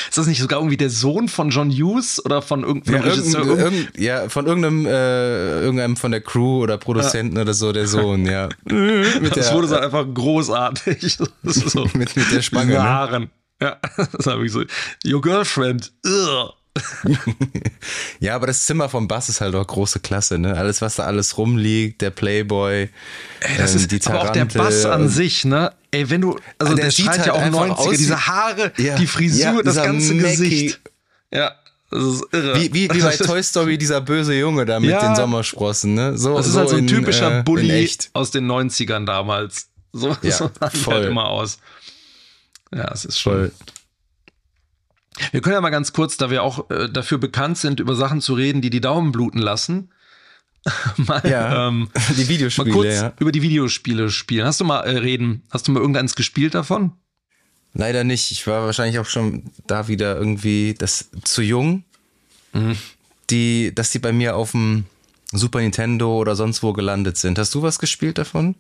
[0.09, 3.59] Ist das nicht sogar irgendwie der Sohn von John Hughes oder von irgendeinem ja, Regisseur?
[3.59, 8.25] Irgend, ja, von irgendeinem, äh, irgendeinem von der Crew oder Produzenten oder so, der Sohn,
[8.27, 8.49] ja.
[8.65, 11.19] mit das wurde so einfach großartig.
[11.43, 12.75] So mit, mit der Spange.
[12.75, 13.29] Ne?
[13.61, 13.77] Ja,
[14.13, 14.63] das habe ich so.
[15.05, 15.93] Your girlfriend.
[16.07, 16.53] Ugh.
[18.21, 20.57] ja, aber das Zimmer vom Bass ist halt auch große Klasse, ne?
[20.57, 22.89] Alles, was da alles rumliegt, der Playboy,
[23.41, 25.73] Ey, das ähm, ist die Tarante, aber auch der Bass an sich, ne?
[25.91, 28.97] Ey, wenn du, also der, der schreit halt ja auch 90er, aus, diese Haare, ja,
[28.97, 30.37] die Frisur, ja, das ganze Mackie.
[30.37, 30.81] Gesicht.
[31.33, 31.53] Ja,
[31.91, 32.61] das ist irre.
[32.61, 36.19] Wie, wie, wie bei Toy Story, dieser böse Junge da mit ja, den Sommersprossen, ne?
[36.19, 39.69] So, das ist so halt so ein in, typischer äh, Bully aus den 90ern damals.
[39.93, 40.95] So, ja, so voll.
[40.95, 41.59] halt immer aus.
[42.75, 43.33] Ja, es ist schon.
[43.33, 43.53] Voll.
[45.33, 48.21] Wir können ja mal ganz kurz, da wir auch äh, dafür bekannt sind, über Sachen
[48.21, 49.91] zu reden, die die Daumen bluten lassen.
[50.97, 53.13] mal, ja, ähm, die Videospiele, mal kurz ja.
[53.19, 54.47] über die Videospiele spielen.
[54.47, 55.43] Hast du mal äh, reden?
[55.51, 56.93] Hast du mal irgendeins gespielt davon?
[57.75, 58.31] Leider nicht.
[58.31, 61.85] Ich war wahrscheinlich auch schon da wieder irgendwie das zu jung,
[62.53, 62.77] mhm.
[63.31, 64.85] die, dass die bei mir auf dem
[65.33, 67.39] Super Nintendo oder sonst wo gelandet sind.
[67.39, 68.55] Hast du was gespielt davon?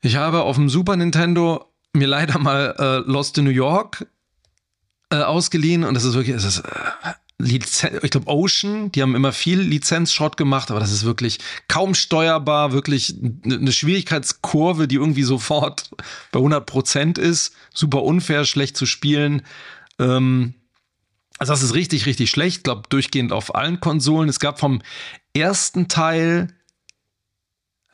[0.00, 4.06] Ich habe auf dem Super Nintendo mir leider mal äh, Lost in New York
[5.12, 9.14] äh, ausgeliehen und das ist wirklich, das ist, äh, Lizen ich glaube Ocean, die haben
[9.14, 11.38] immer viel Lizenzschrott gemacht, aber das ist wirklich
[11.68, 15.90] kaum steuerbar, wirklich eine Schwierigkeitskurve, die irgendwie sofort
[16.30, 19.42] bei 100 Prozent ist, super unfair, schlecht zu spielen.
[19.98, 20.54] Ähm,
[21.38, 24.28] also das ist richtig, richtig schlecht, glaube durchgehend auf allen Konsolen.
[24.28, 24.80] Es gab vom
[25.34, 26.48] ersten Teil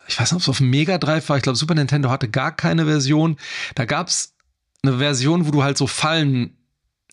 [0.06, 1.36] ich weiß nicht, ob es auf dem Mega Drive war.
[1.36, 3.36] Ich glaube, Super Nintendo hatte gar keine Version.
[3.74, 4.34] Da gab es
[4.82, 6.57] eine Version, wo du halt so Fallen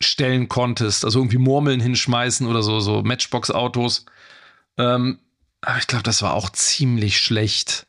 [0.02, 4.06] stellen konntest, also irgendwie Murmeln hinschmeißen oder so, so Matchbox-Autos.
[4.78, 5.20] Ähm,
[5.62, 7.88] aber ich glaube, das war auch ziemlich schlecht.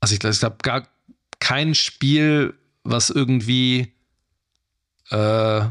[0.00, 0.88] Also ich glaube, es gab gar
[1.38, 3.92] kein Spiel, was irgendwie
[5.10, 5.64] äh,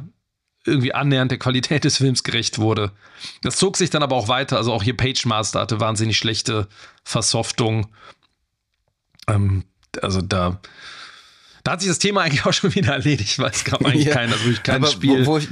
[0.65, 2.91] irgendwie annähernd der Qualität des Films gerecht wurde.
[3.41, 4.57] Das zog sich dann aber auch weiter.
[4.57, 6.67] Also auch hier Page Master hatte wahnsinnig schlechte
[7.03, 7.87] Versoftung.
[9.27, 9.63] Ähm,
[10.01, 10.61] also da
[11.63, 14.13] da hat sich das Thema eigentlich auch schon wieder erledigt, weil es gab eigentlich ja,
[14.13, 15.25] kein, also kein Spiel.
[15.25, 15.47] Wo, wo, ich,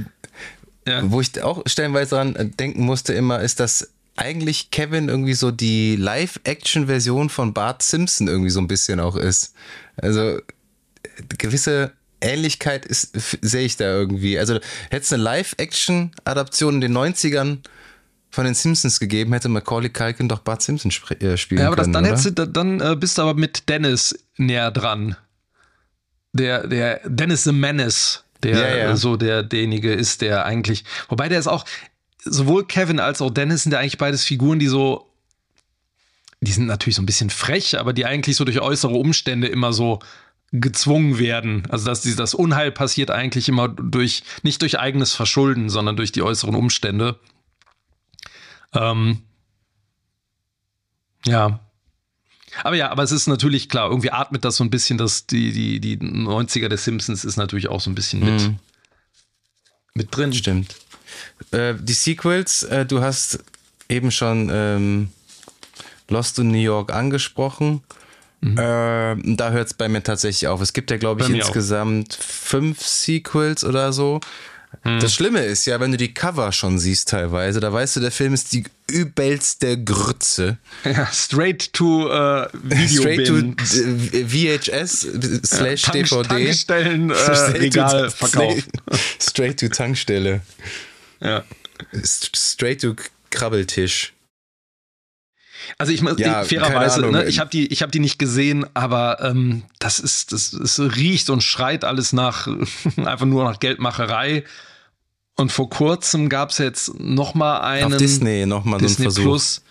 [0.88, 1.10] ja.
[1.10, 5.96] wo ich auch stellenweise dran denken musste immer, ist, dass eigentlich Kevin irgendwie so die
[5.96, 9.54] Live-Action-Version von Bart Simpson irgendwie so ein bisschen auch ist.
[9.96, 10.40] Also
[11.38, 14.38] gewisse Ähnlichkeit sehe ich da irgendwie.
[14.38, 14.56] Also
[14.90, 17.60] hätte es eine Live-Action-Adaption in den 90ern
[18.32, 21.94] von den Simpsons gegeben, hätte Macaulay Culkin doch Bart Simpson äh, spielen ja, aber können.
[21.94, 22.46] Das, dann, oder?
[22.46, 25.16] Du, dann äh, bist du aber mit Dennis näher dran.
[26.34, 28.96] Der, der Dennis the Menace, der ja, ja.
[28.96, 30.84] so der, derjenige ist, der eigentlich.
[31.08, 31.66] Wobei der ist auch,
[32.24, 35.06] sowohl Kevin als auch Dennis sind ja eigentlich beides Figuren, die so.
[36.42, 39.74] Die sind natürlich so ein bisschen frech, aber die eigentlich so durch äußere Umstände immer
[39.74, 40.00] so
[40.52, 41.68] gezwungen werden.
[41.70, 46.22] Also dass das Unheil passiert eigentlich immer durch, nicht durch eigenes Verschulden, sondern durch die
[46.22, 47.20] äußeren Umstände.
[48.74, 49.24] Ähm,
[51.26, 51.60] ja.
[52.64, 55.52] Aber ja, aber es ist natürlich klar, irgendwie atmet das so ein bisschen, dass die,
[55.52, 58.60] die, die 90er der Simpsons ist natürlich auch so ein bisschen mit, mhm.
[59.94, 60.34] mit drin.
[60.34, 60.76] Stimmt.
[61.52, 63.44] Äh, die Sequels, äh, du hast
[63.88, 65.10] eben schon ähm,
[66.10, 67.82] Lost in New York angesprochen.
[68.42, 68.58] Mhm.
[68.58, 70.62] Äh, da hört es bei mir tatsächlich auf.
[70.62, 72.24] Es gibt ja, glaube ich, insgesamt auch.
[72.24, 74.20] fünf Sequels oder so.
[74.84, 75.00] Hm.
[75.00, 78.12] Das Schlimme ist ja, wenn du die Cover schon siehst teilweise, da weißt du, der
[78.12, 80.58] Film ist die übelste Grütze.
[80.86, 83.36] Ja, straight to uh, Video Straight to
[84.28, 85.08] VHS
[85.46, 86.28] slash ja, DVD.
[86.28, 88.70] Tankstellen äh, Regal verkauft.
[89.20, 90.42] Straight to Tankstelle.
[91.20, 91.44] Ja.
[92.04, 92.96] Straight to
[93.30, 94.14] Krabbeltisch.
[95.78, 99.64] Also ich, ja, fairerweise, ne, ich habe die, ich habe die nicht gesehen, aber ähm,
[99.80, 102.48] das ist, das, es riecht und schreit alles nach
[102.98, 104.44] einfach nur nach Geldmacherei.
[105.36, 109.02] Und vor kurzem gab es jetzt noch mal einen auf Disney noch mal Disney so
[109.04, 109.24] einen Versuch.
[109.24, 109.64] Plus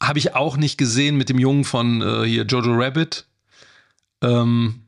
[0.00, 3.26] habe ich auch nicht gesehen mit dem Jungen von äh, hier Jojo Rabbit.
[4.22, 4.84] Ähm,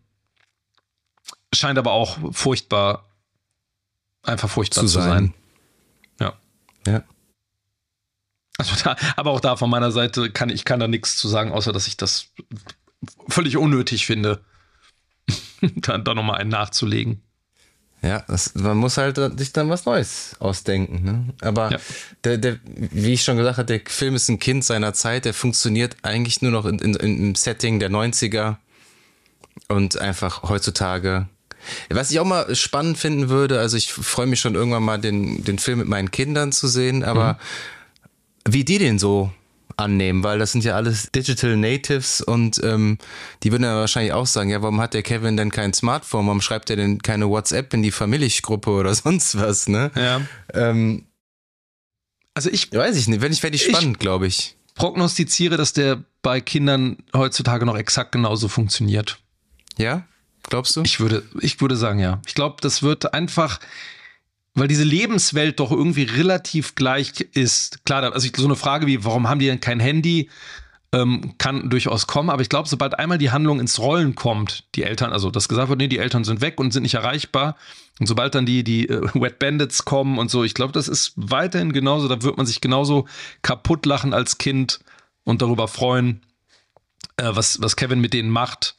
[1.53, 3.09] scheint aber auch furchtbar,
[4.23, 5.35] einfach furchtbar zu, zu sein.
[6.19, 6.37] sein.
[6.87, 6.93] Ja.
[6.93, 7.05] Ja.
[8.59, 11.53] Also da, aber auch da von meiner Seite kann ich kann da nichts zu sagen,
[11.53, 12.29] außer dass ich das
[13.29, 14.41] völlig unnötig finde,
[15.61, 17.23] dann da nochmal einen nachzulegen.
[18.03, 21.05] Ja, das, man muss halt sich dann was Neues ausdenken.
[21.05, 21.35] Ne?
[21.41, 21.79] Aber ja.
[22.25, 25.25] der, der, wie ich schon gesagt habe, der Film ist ein Kind seiner Zeit.
[25.25, 28.57] Der funktioniert eigentlich nur noch in, in, im Setting der 90er
[29.69, 31.27] und einfach heutzutage.
[31.89, 35.43] Was ich auch mal spannend finden würde, also ich freue mich schon irgendwann mal den,
[35.43, 37.39] den Film mit meinen Kindern zu sehen, aber mhm
[38.47, 39.33] wie die den so
[39.77, 42.99] annehmen, weil das sind ja alles Digital Natives und ähm,
[43.43, 46.27] die würden ja wahrscheinlich auch sagen, ja, warum hat der Kevin denn kein Smartphone?
[46.27, 49.91] Warum schreibt er denn keine WhatsApp in die Familiengruppe oder sonst was, ne?
[49.95, 50.23] Ja.
[50.55, 51.07] Ähm,
[52.35, 54.57] also ich weiß ich nicht, wenn ich werde ich spannend, glaube ich.
[54.75, 59.19] Prognostiziere, dass der bei Kindern heutzutage noch exakt genauso funktioniert.
[59.79, 60.07] Ja?
[60.43, 60.83] Glaubst du?
[60.83, 62.21] Ich würde, ich würde sagen, ja.
[62.27, 63.59] Ich glaube, das wird einfach,
[64.57, 67.85] weil diese Lebenswelt doch irgendwie relativ gleich ist.
[67.85, 70.29] Klar, also so eine Frage wie, warum haben die denn kein Handy,
[70.93, 74.85] ähm, kann durchaus kommen, aber ich glaube, sobald einmal die Handlung ins Rollen kommt, die
[74.85, 77.57] Eltern, also das gesagt wird, nee, die Eltern sind weg und sind nicht erreichbar,
[77.99, 81.13] und sobald dann die, die äh, Wet Bandits kommen und so, ich glaube, das ist
[81.17, 83.07] weiterhin genauso, da wird man sich genauso
[83.43, 84.81] kaputt lachen als Kind
[85.25, 86.23] und darüber freuen,
[87.17, 88.77] äh, was, was Kevin mit denen macht.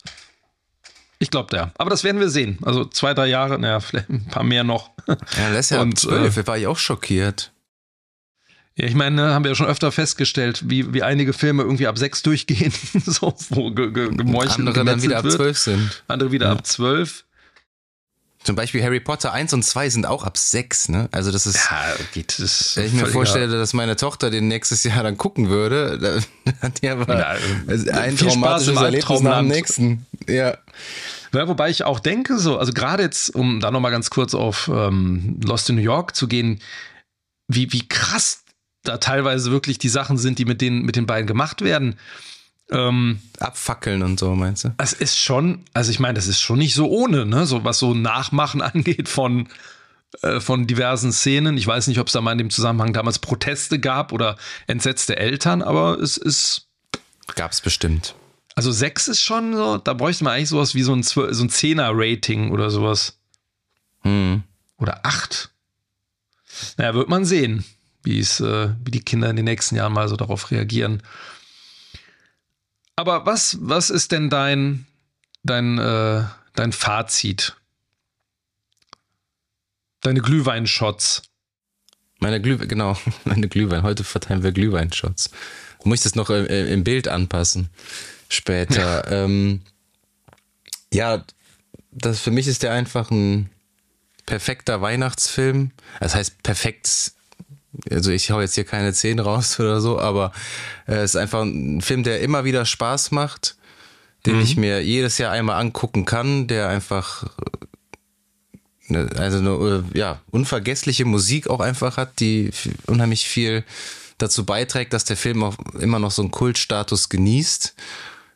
[1.19, 1.71] Ich glaube ja.
[1.77, 2.59] Aber das werden wir sehen.
[2.61, 4.91] Also zwei, drei Jahre, naja, vielleicht ein paar mehr noch.
[5.07, 7.51] Ja, das ist ja Und, zwölf, äh, war ich auch schockiert.
[8.75, 11.87] Ja, ich meine, ne, haben wir ja schon öfter festgestellt, wie, wie einige Filme irgendwie
[11.87, 12.71] ab sechs durchgehen,
[13.05, 16.03] so wo ge, ge, gemeuchelt Andere dann wieder ab zwölf sind.
[16.07, 16.51] Andere wieder ja.
[16.51, 17.25] ab zwölf.
[18.43, 21.09] Zum Beispiel Harry Potter 1 und 2 sind auch ab 6, ne?
[21.11, 21.55] Also das ist.
[21.55, 22.77] Ja, geht das.
[22.77, 25.97] Wenn ich mir vorstelle, dass meine Tochter den nächstes Jahr dann gucken würde,
[26.45, 27.35] dann hat die aber ja,
[27.67, 30.05] also ein traumatisches Erlebnis nach dem nächsten.
[30.29, 30.57] Ja.
[31.33, 34.69] Ja, wobei ich auch denke, so, also gerade jetzt, um da nochmal ganz kurz auf
[34.73, 36.61] ähm, Lost in New York zu gehen,
[37.49, 38.43] wie, wie krass
[38.83, 41.97] da teilweise wirklich die Sachen sind, die mit den, mit den beiden gemacht werden.
[42.69, 44.73] Ähm, Abfackeln und so, meinst du?
[44.77, 47.45] Es ist schon, also ich meine, das ist schon nicht so ohne, ne?
[47.45, 49.47] So was so Nachmachen angeht von,
[50.21, 51.57] äh, von diversen Szenen.
[51.57, 54.37] Ich weiß nicht, ob es da mal in dem Zusammenhang damals Proteste gab oder
[54.67, 56.67] entsetzte Eltern, aber es ist.
[57.35, 58.15] Gab es bestimmt.
[58.55, 61.49] Also sechs ist schon so, da bräuchte man eigentlich sowas wie so ein, so ein
[61.49, 63.19] Zehner-Rating oder sowas.
[64.01, 64.43] Hm.
[64.77, 65.51] Oder acht.
[66.77, 67.65] Naja, wird man sehen,
[68.03, 71.03] wie es, äh, wie die Kinder in den nächsten Jahren mal so darauf reagieren.
[72.97, 74.85] Aber was, was ist denn dein,
[75.43, 76.23] dein, äh,
[76.55, 77.55] dein Fazit?
[80.01, 81.21] Deine Glühweinshots.
[82.19, 83.83] Meine Glühwein, genau, meine Glühwein.
[83.83, 85.29] Heute verteilen wir Glühweinshots.
[85.85, 87.69] Muss ich das noch äh, im Bild anpassen?
[88.29, 89.09] später.
[89.11, 89.61] ähm,
[90.93, 91.23] ja,
[91.91, 93.49] das für mich ist der einfach ein
[94.25, 95.71] perfekter Weihnachtsfilm.
[95.99, 97.13] Das heißt perfekt.
[97.89, 100.31] Also ich hau jetzt hier keine Zähne raus oder so, aber
[100.87, 103.57] äh, es ist einfach ein Film, der immer wieder Spaß macht,
[104.25, 104.41] den mhm.
[104.41, 107.25] ich mir jedes Jahr einmal angucken kann, der einfach
[108.89, 112.51] eine, also eine äh, ja, unvergessliche Musik auch einfach hat, die
[112.87, 113.63] unheimlich viel
[114.17, 117.75] dazu beiträgt, dass der Film auch immer noch so einen Kultstatus genießt.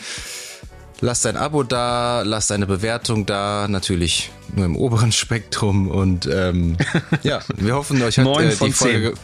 [1.01, 5.89] Lasst ein Abo da, lasst eine Bewertung da, natürlich nur im oberen Spektrum.
[5.89, 6.77] Und ähm,
[7.25, 9.15] ja, wir hoffen, euch hat äh, die Folge.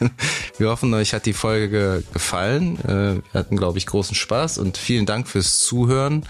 [0.58, 2.80] wir hoffen, euch hat die Folge gefallen.
[2.80, 6.26] Äh, wir hatten, glaube ich, großen Spaß und vielen Dank fürs Zuhören.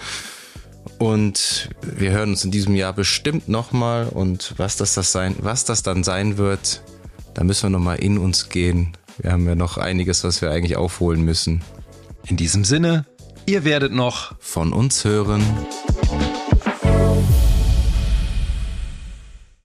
[0.99, 4.09] Und wir hören uns in diesem Jahr bestimmt nochmal.
[4.09, 6.83] Und was das, das sein, was das dann sein wird,
[7.35, 8.97] da müssen wir nochmal in uns gehen.
[9.19, 11.63] Wir haben ja noch einiges, was wir eigentlich aufholen müssen.
[12.27, 13.07] In diesem Sinne,
[13.47, 15.43] Ihr werdet noch von uns hören.